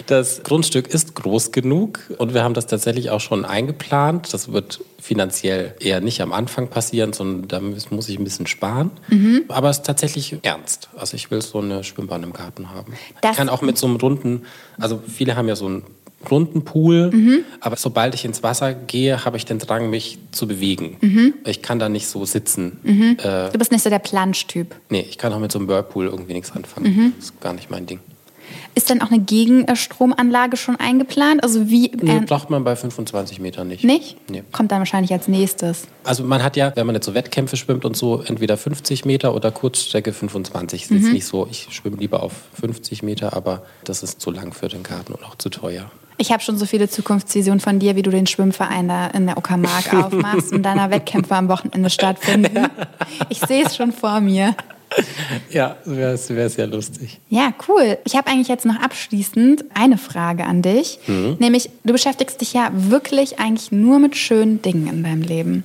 [0.06, 4.32] das Grundstück ist groß genug und wir haben das tatsächlich auch schon eingeplant.
[4.32, 8.90] Das wird finanziell eher nicht am Anfang passieren, sondern da muss ich ein bisschen sparen.
[9.08, 9.44] Mhm.
[9.48, 10.90] Aber es ist tatsächlich ernst.
[10.96, 12.92] Also ich will so eine Schwimmbahn im Garten haben.
[13.20, 14.44] Das ich kann auch mit so einem runden,
[14.78, 15.82] also viele haben ja so einen
[16.30, 17.44] runden Pool, mhm.
[17.60, 20.96] aber sobald ich ins Wasser gehe, habe ich den Drang, mich zu bewegen.
[21.00, 21.34] Mhm.
[21.46, 22.78] Ich kann da nicht so sitzen.
[22.82, 23.16] Mhm.
[23.22, 24.74] Äh, du bist nicht so der Planschtyp.
[24.88, 26.94] Nee, ich kann auch mit so einem Whirlpool irgendwie nichts anfangen.
[26.94, 27.12] Mhm.
[27.16, 28.00] Das ist gar nicht mein Ding.
[28.76, 31.42] Ist denn auch eine Gegenstromanlage schon eingeplant?
[31.44, 31.92] Also wie?
[32.00, 33.84] Nee, braucht man bei 25 Metern nicht.
[33.84, 34.16] Nicht?
[34.28, 34.42] Nee.
[34.50, 35.86] Kommt dann wahrscheinlich als nächstes.
[36.02, 39.34] Also man hat ja, wenn man jetzt so Wettkämpfe schwimmt und so, entweder 50 Meter
[39.34, 40.88] oder Kurzstrecke 25.
[40.88, 41.12] Das ist mhm.
[41.12, 44.82] nicht so, ich schwimme lieber auf 50 Meter, aber das ist zu lang für den
[44.82, 45.90] Garten und auch zu teuer.
[46.16, 49.36] Ich habe schon so viele Zukunftsvisionen von dir, wie du den Schwimmverein da in der
[49.36, 52.68] Uckermark aufmachst und deiner Wettkämpfe am Wochenende stattfinden.
[53.28, 54.54] Ich sehe es schon vor mir.
[55.50, 57.20] ja, wäre wär sehr lustig.
[57.28, 57.98] Ja, cool.
[58.04, 61.00] Ich habe eigentlich jetzt noch abschließend eine Frage an dich.
[61.06, 61.36] Mhm.
[61.40, 65.64] Nämlich, du beschäftigst dich ja wirklich eigentlich nur mit schönen Dingen in deinem Leben.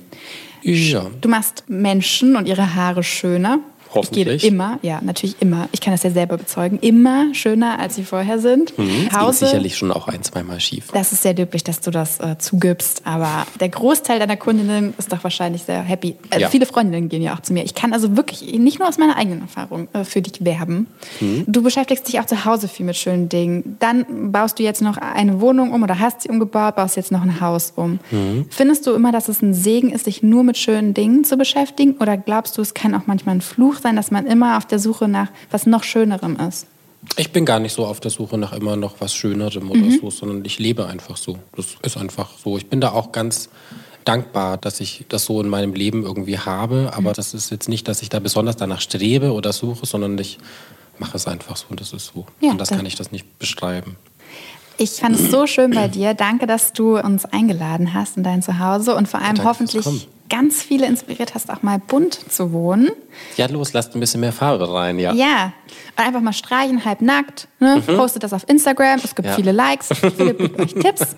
[0.62, 1.06] Ja.
[1.20, 3.60] Du machst Menschen und ihre Haare schöner.
[3.92, 4.36] Hoffentlich.
[4.36, 5.68] Ich gehe immer, ja, natürlich immer.
[5.72, 6.78] Ich kann das ja selber bezeugen.
[6.80, 8.76] Immer schöner, als sie vorher sind.
[8.78, 9.08] Mhm.
[9.10, 10.88] Das Hause, sicherlich schon auch ein, zweimal schief.
[10.92, 13.02] Das ist sehr löblich, dass du das äh, zugibst.
[13.04, 16.16] Aber der Großteil deiner Kundinnen ist doch wahrscheinlich sehr happy.
[16.30, 16.50] Also ja.
[16.50, 17.64] Viele Freundinnen gehen ja auch zu mir.
[17.64, 20.86] Ich kann also wirklich nicht nur aus meiner eigenen Erfahrung äh, für dich werben.
[21.20, 21.44] Mhm.
[21.46, 23.76] Du beschäftigst dich auch zu Hause viel mit schönen Dingen.
[23.80, 27.22] Dann baust du jetzt noch eine Wohnung um oder hast sie umgebaut, baust jetzt noch
[27.22, 27.98] ein Haus um.
[28.10, 28.46] Mhm.
[28.50, 31.96] Findest du immer, dass es ein Segen ist, sich nur mit schönen Dingen zu beschäftigen?
[31.98, 34.78] Oder glaubst du, es kann auch manchmal ein Fluch sein, dass man immer auf der
[34.78, 36.66] Suche nach was noch Schönerem ist?
[37.16, 39.98] Ich bin gar nicht so auf der Suche nach immer noch was Schönerem oder mhm.
[40.00, 41.38] so, sondern ich lebe einfach so.
[41.56, 42.58] Das ist einfach so.
[42.58, 43.48] Ich bin da auch ganz
[44.04, 46.90] dankbar, dass ich das so in meinem Leben irgendwie habe.
[46.92, 47.14] Aber mhm.
[47.14, 50.38] das ist jetzt nicht, dass ich da besonders danach strebe oder suche, sondern ich
[50.98, 52.26] mache es einfach so und das ist so.
[52.40, 53.96] Ja, und das kann ich das nicht beschreiben.
[54.80, 56.14] Ich fand es so schön bei dir.
[56.14, 59.86] Danke, dass du uns eingeladen hast in dein Zuhause und vor allem Danke hoffentlich
[60.30, 62.88] ganz viele inspiriert hast, auch mal bunt zu wohnen.
[63.36, 65.12] Ja, los, lasst ein bisschen mehr Farbe rein, ja.
[65.12, 65.52] Ja,
[65.98, 67.46] und einfach mal streichen, halb nackt.
[67.58, 67.82] Ne?
[67.86, 67.96] Mhm.
[67.96, 69.34] Postet das auf Instagram, es gibt ja.
[69.34, 69.88] viele Likes.
[70.16, 71.14] Philipp gibt euch Tipps.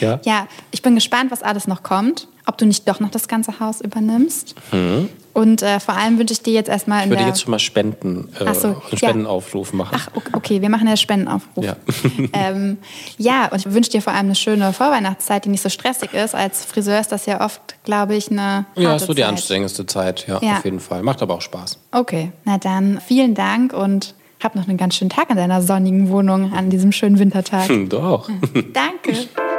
[0.00, 0.20] ja.
[0.24, 3.60] ja, ich bin gespannt, was alles noch kommt ob du nicht doch noch das ganze
[3.60, 4.54] Haus übernimmst.
[4.72, 5.08] Mhm.
[5.34, 7.04] Und äh, vor allem wünsche ich dir jetzt erstmal.
[7.04, 9.76] Ich würde jetzt schon mal Spenden, äh, so, einen Spendenaufruf ja.
[9.76, 9.96] machen.
[9.98, 11.64] Ach, okay, wir machen ja Spendenaufruf.
[11.64, 11.76] Ja,
[12.34, 12.78] ähm,
[13.16, 16.34] ja und ich wünsche dir vor allem eine schöne Vorweihnachtszeit, die nicht so stressig ist.
[16.34, 18.66] Als Friseur ist das ja oft, glaube ich, eine.
[18.76, 19.30] Ja, ist so die Zeit.
[19.30, 21.02] anstrengendste Zeit, ja, ja, auf jeden Fall.
[21.02, 21.78] Macht aber auch Spaß.
[21.92, 26.08] Okay, na dann vielen Dank und hab noch einen ganz schönen Tag in deiner sonnigen
[26.08, 27.70] Wohnung an diesem schönen Wintertag.
[27.88, 28.28] Doch.
[28.72, 29.28] Danke.